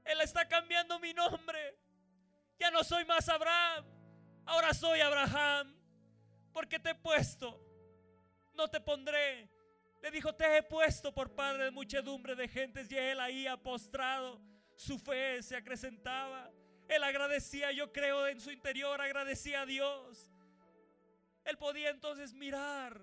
[0.04, 1.78] Él está cambiando mi nombre.
[2.58, 3.84] Ya no soy más Abraham.
[4.46, 5.74] Ahora soy Abraham.
[6.52, 7.60] Porque te he puesto.
[8.52, 9.50] No te pondré.
[10.02, 12.90] Le dijo, te he puesto por padre de muchedumbre de gentes.
[12.90, 14.40] Y él ahí postrado.
[14.76, 16.50] Su fe se acrecentaba.
[16.88, 20.30] Él agradecía, yo creo, en su interior, agradecía a Dios.
[21.44, 23.00] Él podía entonces mirar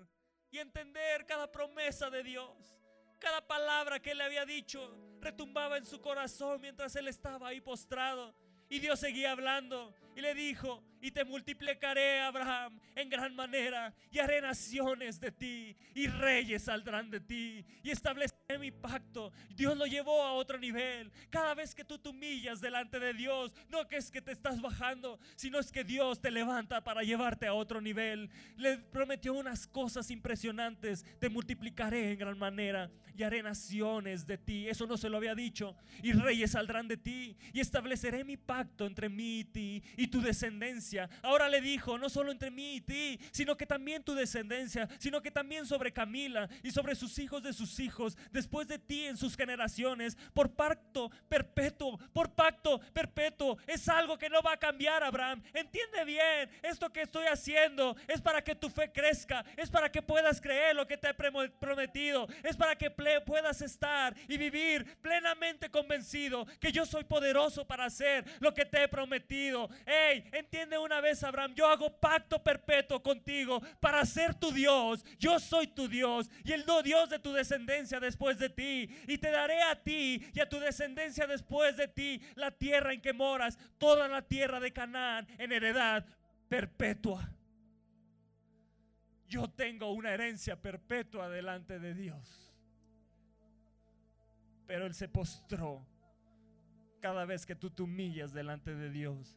[0.50, 2.76] y entender cada promesa de Dios.
[3.18, 8.34] Cada palabra que le había dicho retumbaba en su corazón mientras él estaba ahí postrado.
[8.68, 14.18] Y Dios seguía hablando y le dijo, y te multiplicaré, Abraham, en gran manera, y
[14.18, 19.32] haré naciones de ti, y reyes saldrán de ti, y estableceré mi pacto.
[19.50, 21.10] Dios lo llevó a otro nivel.
[21.28, 25.18] Cada vez que tú te humillas delante de Dios, no es que te estás bajando,
[25.34, 28.30] sino es que Dios te levanta para llevarte a otro nivel.
[28.56, 34.68] Le prometió unas cosas impresionantes, te multiplicaré en gran manera, y haré naciones de ti.
[34.68, 38.86] Eso no se lo había dicho, y reyes saldrán de ti, y estableceré mi pacto
[38.86, 41.08] entre mí y ti, y tu descendencia.
[41.22, 45.20] Ahora le dijo, no solo entre mí y ti, sino que también tu descendencia, sino
[45.20, 49.16] que también sobre Camila y sobre sus hijos de sus hijos, después de ti en
[49.16, 53.58] sus generaciones, por pacto perpetuo, por pacto perpetuo.
[53.66, 55.42] Es algo que no va a cambiar, Abraham.
[55.52, 60.02] Entiende bien, esto que estoy haciendo es para que tu fe crezca, es para que
[60.02, 62.90] puedas creer lo que te he prometido, es para que
[63.24, 68.82] puedas estar y vivir plenamente convencido que yo soy poderoso para hacer lo que te
[68.82, 69.68] he prometido.
[69.86, 75.04] Hey, entiende una vez, Abraham, yo hago pacto perpetuo contigo para ser tu Dios.
[75.18, 78.88] Yo soy tu Dios y el Dios de tu descendencia después de ti.
[79.06, 83.00] Y te daré a ti y a tu descendencia después de ti la tierra en
[83.00, 86.06] que moras, toda la tierra de Canaán en heredad
[86.48, 87.28] perpetua.
[89.28, 92.51] Yo tengo una herencia perpetua delante de Dios.
[94.72, 95.86] Pero Él se postró
[96.98, 99.36] cada vez que tú te humillas delante de Dios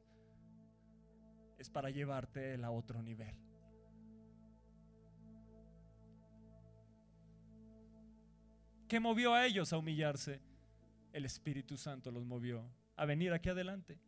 [1.58, 3.36] es para llevarte él a otro nivel.
[8.88, 10.40] ¿Qué movió a ellos a humillarse?
[11.12, 12.66] El Espíritu Santo los movió
[12.96, 14.00] a venir aquí adelante.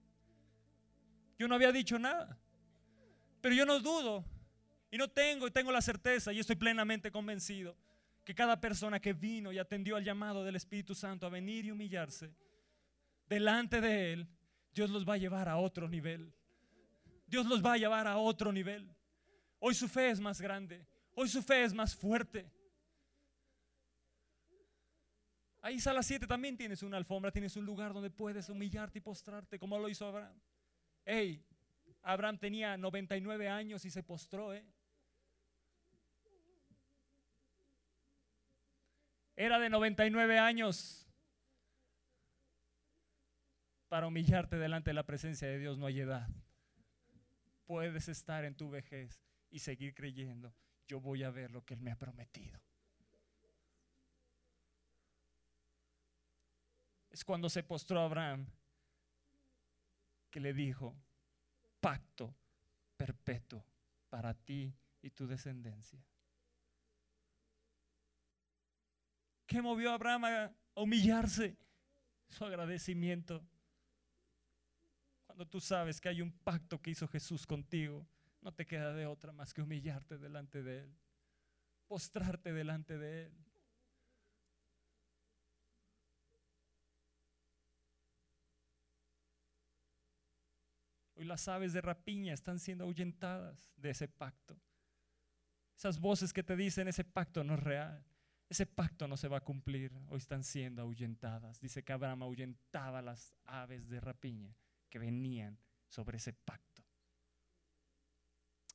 [1.38, 2.39] Yo no había dicho nada,
[3.41, 4.23] pero yo no dudo
[4.89, 7.75] y no tengo y tengo la certeza y estoy plenamente convencido
[8.28, 11.71] que cada persona que vino y atendió al llamado del Espíritu Santo a venir y
[11.71, 12.36] humillarse
[13.25, 14.28] delante de Él,
[14.73, 16.34] Dios los va a llevar a otro nivel.
[17.25, 18.93] Dios los va a llevar a otro nivel.
[19.59, 20.86] Hoy su fe es más grande.
[21.13, 22.51] Hoy su fe es más fuerte.
[25.61, 29.57] Ahí sala 7 también tienes una alfombra, tienes un lugar donde puedes humillarte y postrarte
[29.57, 30.38] como lo hizo Abraham.
[31.05, 31.41] Hey,
[32.01, 34.65] Abraham tenía 99 años y se postró, ¿eh?
[39.38, 41.07] Era de 99 años.
[43.88, 46.27] Para humillarte delante de la presencia de Dios no hay edad.
[47.65, 49.21] Puedes estar en tu vejez
[49.51, 50.53] y seguir creyendo,
[50.88, 52.59] yo voy a ver lo que Él me ha prometido.
[57.11, 58.47] Es cuando se postró Abraham
[60.31, 60.95] que le dijo,
[61.79, 62.33] pacto
[62.97, 63.63] perpetuo
[64.09, 66.03] para ti y tu descendencia.
[69.47, 71.57] ¿Qué movió a Abraham a humillarse?
[72.27, 73.47] Su agradecimiento.
[75.25, 78.05] Cuando tú sabes que hay un pacto que hizo Jesús contigo,
[78.41, 80.97] no te queda de otra más que humillarte delante de Él,
[81.87, 83.45] postrarte delante de Él.
[91.15, 94.59] Hoy las aves de rapiña están siendo ahuyentadas de ese pacto.
[95.75, 98.03] Esas voces que te dicen ese pacto no es real.
[98.49, 99.91] Ese pacto no se va a cumplir.
[100.07, 101.59] Hoy están siendo ahuyentadas.
[101.59, 104.55] Dice que Abraham ahuyentaba las aves de rapiña
[104.89, 106.83] que venían sobre ese pacto.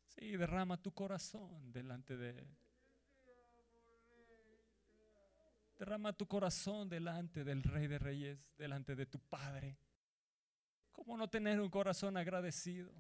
[0.09, 2.57] Sí, derrama tu corazón delante de Él.
[5.79, 9.79] Derrama tu corazón delante del Rey de Reyes, delante de tu Padre.
[10.93, 12.93] ¿Cómo no tener un corazón agradecido?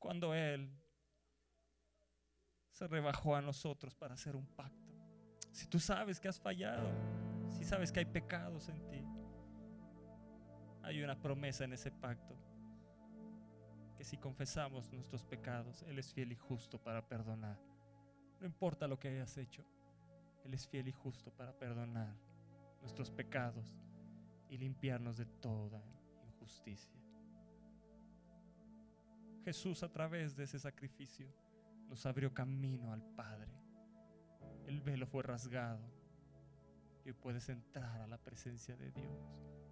[0.00, 0.81] Cuando Él
[2.82, 4.92] se rebajó a nosotros para hacer un pacto.
[5.52, 6.90] Si tú sabes que has fallado,
[7.48, 9.06] si sabes que hay pecados en ti,
[10.82, 12.34] hay una promesa en ese pacto.
[13.96, 17.56] Que si confesamos nuestros pecados, Él es fiel y justo para perdonar.
[18.40, 19.64] No importa lo que hayas hecho,
[20.44, 22.12] Él es fiel y justo para perdonar
[22.80, 23.76] nuestros pecados
[24.48, 25.80] y limpiarnos de toda
[26.26, 27.00] injusticia.
[29.44, 31.32] Jesús a través de ese sacrificio
[31.92, 33.52] nos abrió camino al Padre.
[34.64, 35.78] El velo fue rasgado
[37.04, 39.12] y hoy puedes entrar a la presencia de Dios.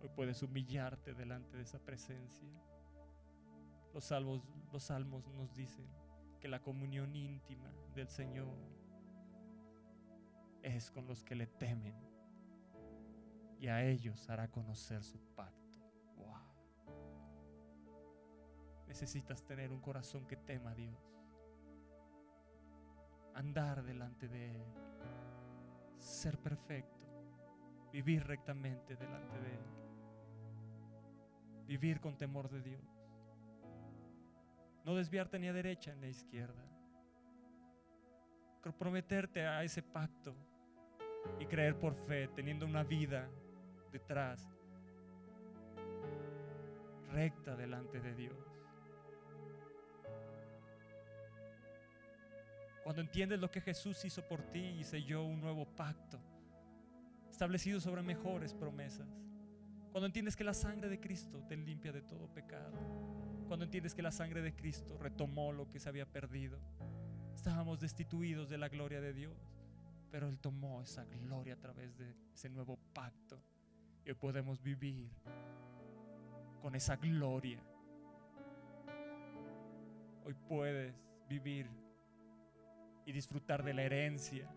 [0.03, 2.47] Hoy puedes humillarte delante de esa presencia.
[3.95, 5.87] Los salmos, los salmos nos dicen
[6.41, 8.55] que la comunión íntima del Señor
[10.61, 11.95] es con los que le temen
[13.59, 15.59] y a ellos hará conocer su pacto.
[18.87, 21.20] Necesitas tener un corazón que tema a Dios.
[23.41, 24.63] Andar delante de Él.
[25.99, 27.07] Ser perfecto.
[27.91, 29.65] Vivir rectamente delante de Él.
[31.67, 32.85] Vivir con temor de Dios.
[34.85, 36.63] No desviarte ni a derecha ni a izquierda.
[38.63, 40.35] Comprometerte a ese pacto
[41.39, 43.27] y creer por fe, teniendo una vida
[43.91, 44.55] detrás,
[47.11, 48.50] recta delante de Dios.
[53.01, 56.21] Cuando entiendes lo que Jesús hizo por ti y selló un nuevo pacto,
[57.31, 59.09] establecido sobre mejores promesas.
[59.91, 62.77] Cuando entiendes que la sangre de Cristo te limpia de todo pecado.
[63.49, 66.59] Cuando entiendes que la sangre de Cristo retomó lo que se había perdido.
[67.35, 69.35] Estábamos destituidos de la gloria de Dios,
[70.11, 73.43] pero Él tomó esa gloria a través de ese nuevo pacto
[74.05, 75.09] y podemos vivir
[76.61, 77.63] con esa gloria.
[80.23, 80.95] Hoy puedes
[81.31, 81.80] vivir
[83.11, 84.49] y disfrutar de la herencia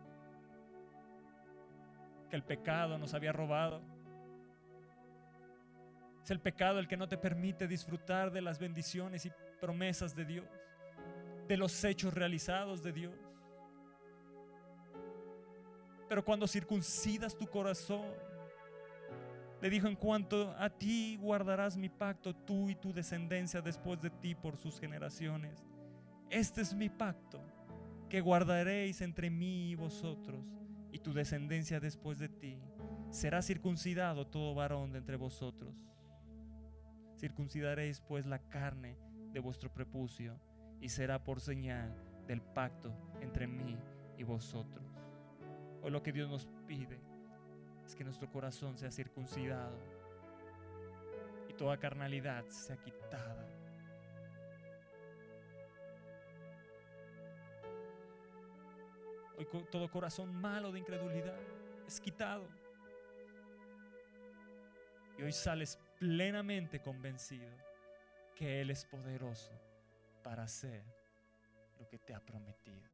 [2.29, 3.81] que el pecado nos había robado.
[6.23, 10.25] Es el pecado el que no te permite disfrutar de las bendiciones y promesas de
[10.25, 10.45] Dios,
[11.47, 13.15] de los hechos realizados de Dios.
[16.07, 18.05] Pero cuando circuncidas tu corazón,
[19.61, 24.11] le dijo, en cuanto a ti guardarás mi pacto, tú y tu descendencia después de
[24.11, 25.65] ti por sus generaciones.
[26.29, 27.41] Este es mi pacto,
[28.13, 30.45] que guardaréis entre mí y vosotros,
[30.91, 32.61] y tu descendencia después de ti.
[33.09, 35.73] Será circuncidado todo varón de entre vosotros.
[37.17, 38.99] Circuncidaréis pues la carne
[39.31, 40.39] de vuestro prepucio,
[40.79, 41.91] y será por señal
[42.27, 43.79] del pacto entre mí
[44.15, 44.85] y vosotros.
[45.81, 47.01] O lo que Dios nos pide
[47.83, 49.79] es que nuestro corazón sea circuncidado
[51.49, 53.52] y toda carnalidad sea quitada.
[59.45, 61.37] Co- todo corazón malo de incredulidad
[61.87, 62.47] es quitado.
[65.17, 67.49] Y hoy sales plenamente convencido
[68.35, 69.51] que Él es poderoso
[70.23, 70.83] para hacer
[71.79, 72.89] lo que te ha prometido.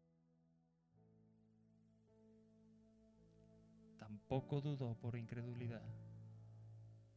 [3.98, 5.84] Tampoco dudó por incredulidad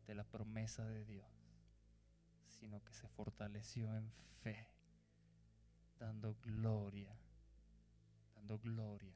[0.07, 1.27] de la promesa de Dios,
[2.47, 4.11] sino que se fortaleció en
[4.43, 4.69] fe,
[5.99, 7.17] dando gloria,
[8.35, 9.15] dando gloria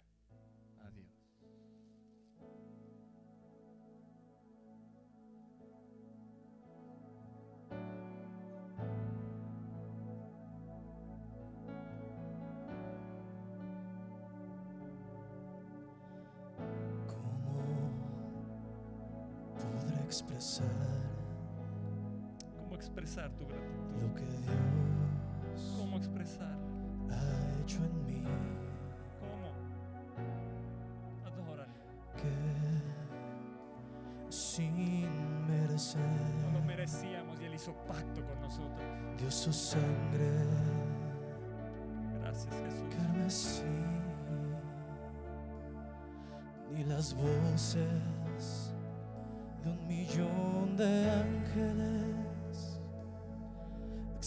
[20.06, 20.66] expresar
[22.62, 24.02] ¿Cómo expresar tu gratitud?
[24.02, 26.56] lo que Dios ¿Cómo expresar?
[27.10, 28.22] ha hecho en mí?
[29.20, 29.52] ¿Cómo?
[31.24, 31.72] Adórale.
[32.16, 32.32] Que
[34.32, 36.00] sin merecer
[36.42, 38.80] No lo merecíamos y Él hizo pacto con nosotros.
[39.18, 40.30] dio su sangre
[42.20, 42.84] Gracias Jesús.
[42.96, 43.62] carmesí.
[46.72, 47.86] Ni las voces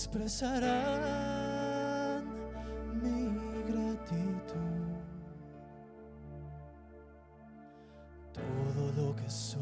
[0.09, 0.65] expresarán
[2.99, 3.29] mi
[3.69, 4.97] gratitud.
[8.33, 9.61] Todo lo que soy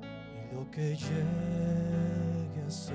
[0.00, 2.94] y lo que llegue a ser,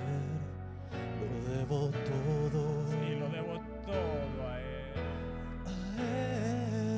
[1.20, 2.64] lo debo todo
[3.06, 4.94] Y lo debo todo a Él.
[5.66, 5.70] a
[6.02, 6.94] Él,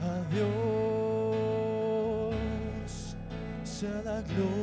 [0.00, 0.80] a Dios
[3.64, 4.59] sea la gloria,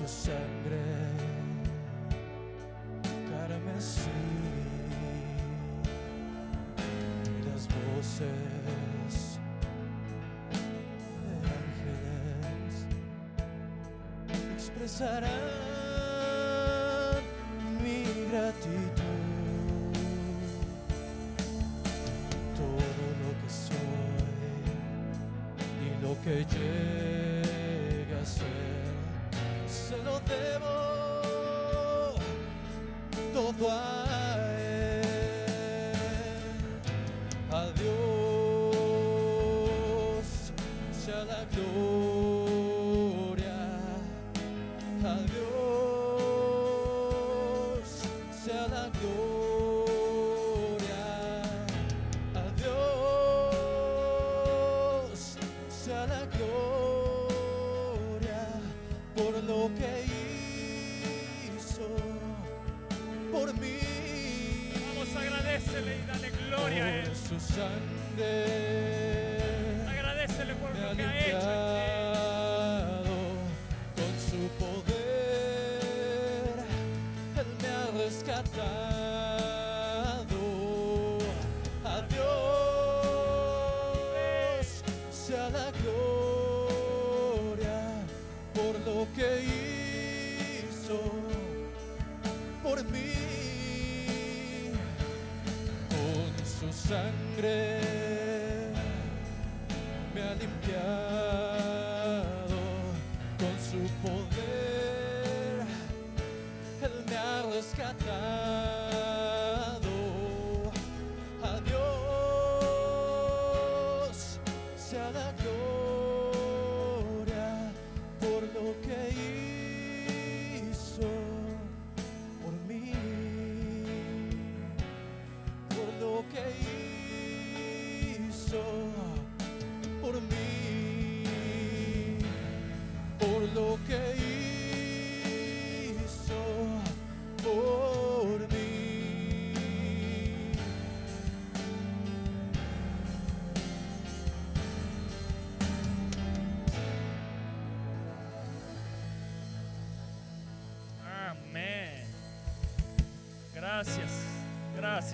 [0.00, 0.80] su sangre
[3.28, 4.20] carmesí
[7.26, 9.38] y las voces
[11.22, 12.74] de ángeles
[14.54, 15.30] expresarán
[17.82, 19.12] mi gratitud.
[22.56, 24.64] Todo lo que soy
[25.84, 26.89] y lo que llegue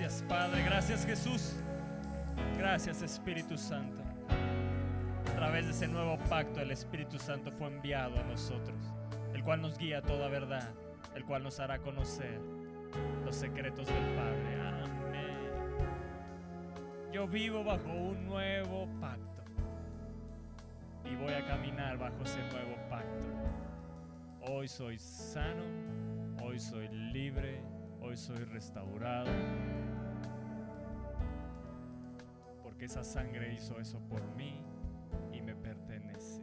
[0.07, 1.53] gracias Padre, gracias Jesús,
[2.57, 4.01] gracias Espíritu Santo.
[5.29, 8.77] A través de ese nuevo pacto el Espíritu Santo fue enviado a nosotros,
[9.33, 10.69] el cual nos guía a toda verdad,
[11.13, 12.39] el cual nos hará conocer
[13.25, 14.61] los secretos del Padre.
[14.61, 15.37] Amén.
[17.11, 19.43] Yo vivo bajo un nuevo pacto
[21.03, 23.27] y voy a caminar bajo ese nuevo pacto.
[24.49, 25.63] Hoy soy sano,
[26.41, 27.61] hoy soy libre,
[27.99, 29.29] hoy soy restaurado.
[32.87, 34.61] Esa sangre hizo eso por mí
[35.33, 36.41] y me pertenece.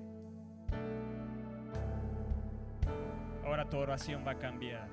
[3.43, 4.87] Ahora tu oración va a cambiar.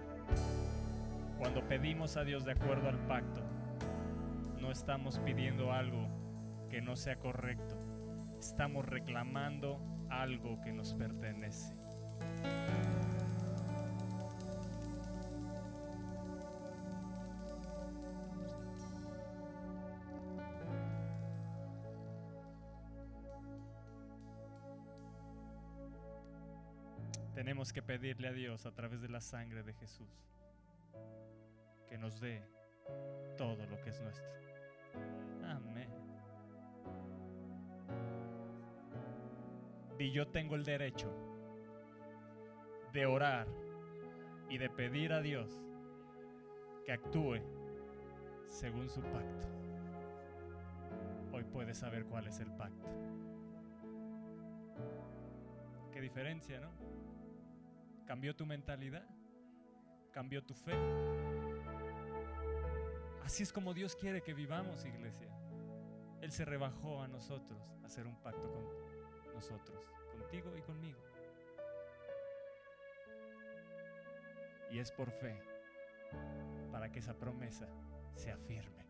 [1.38, 3.42] Cuando pedimos a Dios de acuerdo al pacto,
[4.62, 6.08] no estamos pidiendo algo
[6.70, 7.76] que no sea correcto.
[8.40, 9.78] Estamos reclamando
[10.10, 11.76] algo que nos pertenece.
[27.70, 30.10] Que pedirle a Dios a través de la sangre de Jesús
[31.88, 32.42] que nos dé
[33.38, 34.28] todo lo que es nuestro.
[35.46, 35.88] Amén.
[40.00, 41.14] Y yo tengo el derecho
[42.92, 43.48] de orar
[44.50, 45.64] y de pedir a Dios
[46.84, 47.38] que actúe
[48.48, 49.48] según su pacto.
[51.32, 52.90] Hoy puedes saber cuál es el pacto.
[55.94, 57.01] Qué diferencia, ¿no?
[58.12, 59.08] Cambió tu mentalidad,
[60.12, 60.74] cambió tu fe.
[63.24, 65.30] Así es como Dios quiere que vivamos, iglesia.
[66.20, 71.00] Él se rebajó a nosotros a hacer un pacto con nosotros, contigo y conmigo.
[74.72, 75.42] Y es por fe,
[76.70, 77.70] para que esa promesa
[78.16, 78.86] se afirme.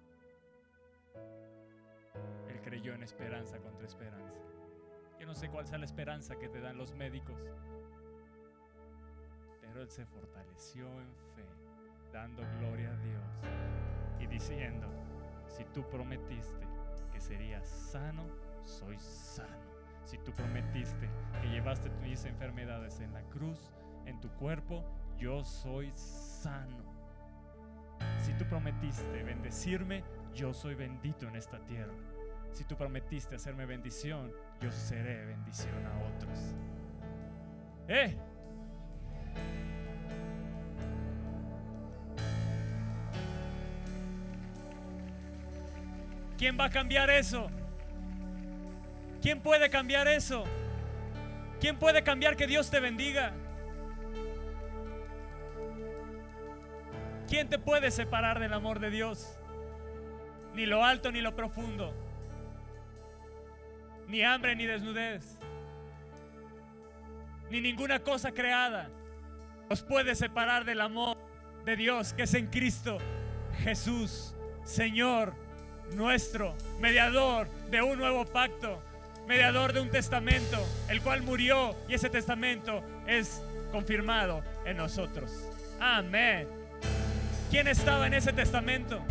[2.49, 4.41] Él creyó en esperanza contra esperanza.
[5.19, 7.39] Yo no sé cuál sea la esperanza que te dan los médicos,
[9.71, 11.45] pero él se fortaleció en fe,
[12.11, 13.23] dando gloria a Dios
[14.19, 14.87] y diciendo,
[15.47, 16.65] si tú prometiste
[17.13, 18.25] que serías sano,
[18.63, 19.71] soy sano.
[20.03, 21.09] Si tú prometiste
[21.41, 23.71] que llevaste tus enfermedades en la cruz,
[24.05, 24.83] en tu cuerpo,
[25.17, 26.83] yo soy sano.
[28.23, 31.93] Si tú prometiste bendecirme, yo soy bendito en esta tierra.
[32.51, 36.55] Si tú prometiste hacerme bendición, yo seré bendición a otros.
[37.87, 38.30] ¡Eh!
[46.41, 47.51] ¿Quién va a cambiar eso?
[49.21, 50.43] ¿Quién puede cambiar eso?
[51.59, 53.31] ¿Quién puede cambiar que Dios te bendiga?
[57.27, 59.37] ¿Quién te puede separar del amor de Dios?
[60.55, 61.93] Ni lo alto ni lo profundo.
[64.07, 65.37] Ni hambre ni desnudez.
[67.51, 68.89] Ni ninguna cosa creada
[69.71, 71.17] os puede separar del amor
[71.63, 72.97] de Dios que es en Cristo
[73.63, 74.35] Jesús,
[74.65, 75.33] Señor
[75.95, 78.81] nuestro, mediador de un nuevo pacto,
[79.27, 80.57] mediador de un testamento,
[80.89, 83.41] el cual murió y ese testamento es
[83.71, 85.31] confirmado en nosotros.
[85.79, 86.47] Amén.
[87.49, 89.01] ¿Quién estaba en ese testamento?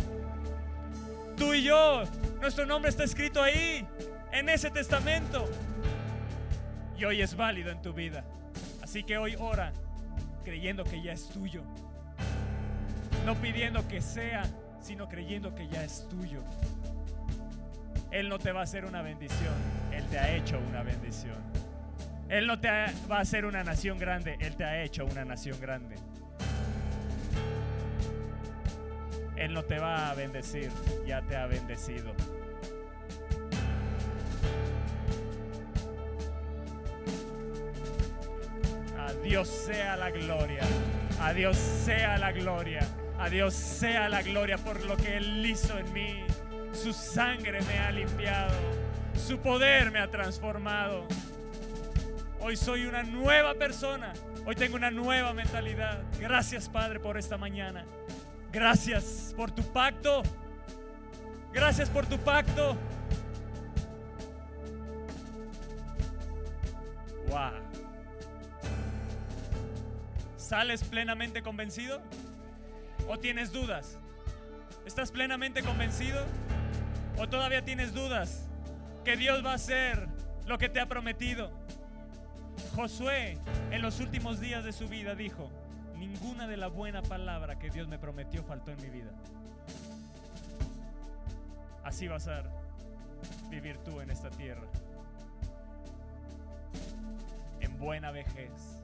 [1.37, 2.03] Tú y yo.
[2.39, 3.87] Nuestro nombre está escrito ahí,
[4.31, 5.47] en ese testamento.
[6.97, 8.23] Y hoy es válido en tu vida.
[8.81, 9.71] Así que hoy ora
[10.43, 11.63] creyendo que ya es tuyo.
[13.25, 14.43] No pidiendo que sea,
[14.81, 16.41] sino creyendo que ya es tuyo.
[18.11, 19.53] Él no te va a hacer una bendición,
[19.93, 21.37] Él te ha hecho una bendición.
[22.27, 25.59] Él no te va a hacer una nación grande, Él te ha hecho una nación
[25.59, 25.95] grande.
[29.37, 30.69] Él no te va a bendecir,
[31.05, 32.13] ya te ha bendecido.
[39.23, 40.61] Dios sea la gloria.
[41.19, 42.87] A Dios sea la gloria.
[43.19, 46.25] A Dios sea la gloria por lo que Él hizo en mí.
[46.73, 48.55] Su sangre me ha limpiado.
[49.15, 51.05] Su poder me ha transformado.
[52.39, 54.13] Hoy soy una nueva persona.
[54.45, 56.01] Hoy tengo una nueva mentalidad.
[56.19, 57.85] Gracias Padre por esta mañana.
[58.51, 60.23] Gracias por tu pacto.
[61.53, 62.75] Gracias por tu pacto.
[67.29, 67.60] Wow.
[70.51, 72.01] ¿Sales plenamente convencido?
[73.07, 73.97] ¿O tienes dudas?
[74.85, 76.25] ¿Estás plenamente convencido?
[77.17, 78.49] ¿O todavía tienes dudas
[79.05, 80.09] que Dios va a hacer
[80.45, 81.49] lo que te ha prometido?
[82.75, 83.37] Josué
[83.71, 85.49] en los últimos días de su vida dijo,
[85.95, 89.11] ninguna de la buena palabra que Dios me prometió faltó en mi vida.
[91.81, 92.43] Así vas a
[93.49, 94.67] vivir tú en esta tierra.
[97.61, 98.80] En buena vejez.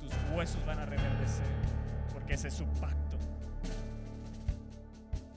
[0.00, 1.46] Tus huesos van a reverdecer
[2.12, 3.16] porque ese es su pacto.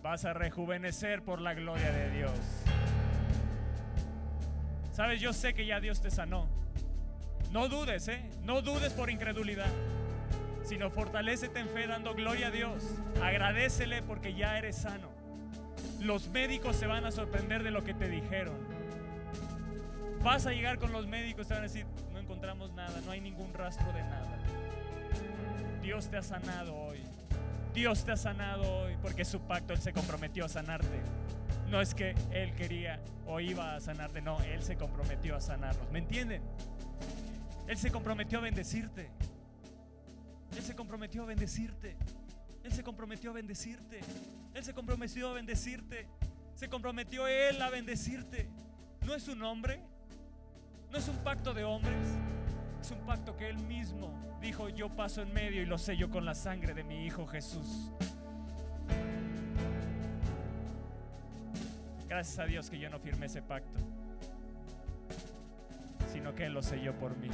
[0.02, 2.32] Vas a rejuvenecer por la gloria de Dios.
[4.92, 6.48] Sabes, yo sé que ya Dios te sanó.
[7.52, 8.30] No dudes, ¿eh?
[8.44, 9.70] No dudes por incredulidad,
[10.64, 12.84] sino fortalécete en fe dando gloria a Dios.
[13.22, 15.10] Agradecele porque ya eres sano.
[16.00, 18.56] Los médicos se van a sorprender de lo que te dijeron.
[20.24, 21.86] Vas a llegar con los médicos, te van a decir,
[22.41, 24.39] encontramos nada, no hay ningún rastro de nada.
[25.80, 27.03] Dios te ha sanado hoy.
[27.72, 31.01] Dios te ha sanado hoy porque su pacto Él se comprometió a sanarte.
[31.69, 35.91] No es que Él quería o iba a sanarte, no, Él se comprometió a sanarnos.
[35.91, 36.41] ¿Me entienden?
[37.68, 39.11] Él se comprometió a bendecirte.
[40.57, 41.95] Él se comprometió a bendecirte.
[42.63, 43.99] Él se comprometió a bendecirte.
[44.55, 46.07] Él se comprometió a bendecirte.
[46.55, 48.49] Se comprometió Él a bendecirte.
[49.05, 49.80] No es un hombre.
[50.91, 52.18] No es un pacto de hombres.
[52.81, 54.11] Es un pacto que Él mismo
[54.41, 57.91] dijo, yo paso en medio y lo sello con la sangre de mi Hijo Jesús.
[62.09, 63.80] Gracias a Dios que yo no firmé ese pacto,
[66.11, 67.30] sino que Él lo selló por mí.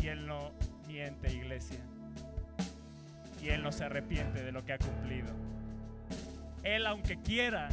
[0.00, 0.52] Y Él no
[0.86, 1.80] miente, iglesia.
[3.42, 5.32] Y Él no se arrepiente de lo que ha cumplido.
[6.62, 7.70] Él aunque quiera,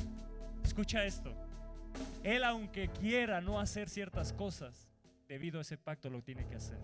[0.64, 1.34] escucha esto,
[2.24, 4.90] Él aunque quiera no hacer ciertas cosas,
[5.28, 6.80] debido a ese pacto lo tiene que hacer.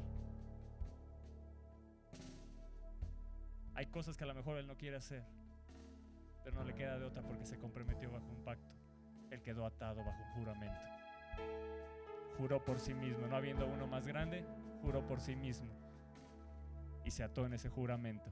[3.76, 5.24] Hay cosas que a lo mejor Él no quiere hacer,
[6.44, 8.74] pero no le queda de otra porque se comprometió bajo un pacto.
[9.30, 10.82] Él quedó atado bajo un juramento.
[12.38, 14.44] Juró por sí mismo, no habiendo uno más grande,
[14.82, 15.70] juró por sí mismo.
[17.06, 18.32] Y se ató en ese juramento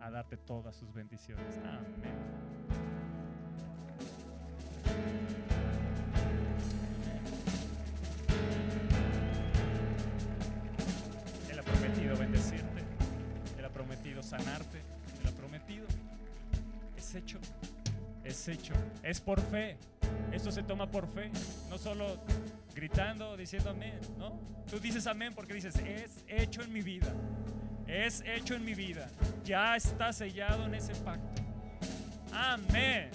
[0.00, 1.58] a darte todas sus bendiciones.
[1.58, 2.48] Amén.
[14.08, 14.78] Prometido sanarte.
[15.20, 15.86] Él ha prometido.
[16.96, 17.38] Es hecho.
[18.24, 18.74] Es hecho.
[19.02, 19.76] Es por fe.
[20.32, 21.30] Esto se toma por fe.
[21.68, 22.18] No solo
[22.74, 23.98] gritando, diciendo amén.
[24.18, 24.38] ¿no?
[24.70, 27.12] Tú dices amén porque dices, es hecho en mi vida.
[27.86, 29.08] Es hecho en mi vida.
[29.44, 31.42] Ya está sellado en ese pacto.
[32.32, 33.10] Amén.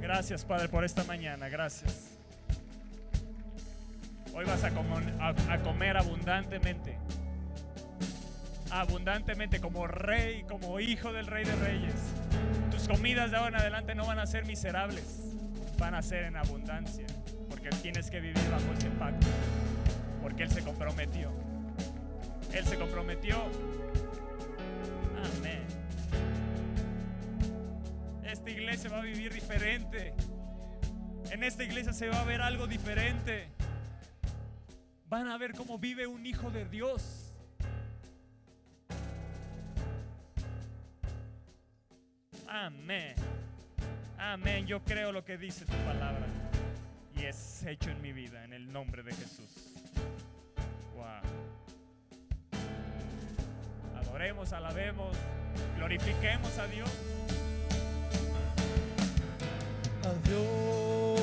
[0.00, 1.48] Gracias, Padre, por esta mañana.
[1.48, 2.11] Gracias.
[4.42, 6.98] Hoy vas a, a comer abundantemente.
[8.72, 11.94] Abundantemente como rey, como hijo del rey de reyes.
[12.72, 15.36] Tus comidas de ahora en adelante no van a ser miserables.
[15.78, 17.06] Van a ser en abundancia.
[17.48, 19.28] Porque tienes que vivir bajo ese pacto.
[20.20, 21.30] Porque Él se comprometió.
[22.52, 23.44] Él se comprometió.
[25.38, 25.62] Amén.
[28.24, 30.14] Esta iglesia va a vivir diferente.
[31.30, 33.61] En esta iglesia se va a ver algo diferente.
[35.12, 37.36] Van a ver cómo vive un hijo de Dios.
[42.48, 43.14] Amén.
[44.16, 44.66] Amén.
[44.66, 46.24] Yo creo lo que dice tu palabra.
[47.14, 49.74] Y es hecho en mi vida, en el nombre de Jesús.
[50.94, 51.20] Wow.
[54.00, 55.14] Adoremos, alabemos,
[55.76, 56.90] glorifiquemos a Dios.
[60.06, 61.21] A Dios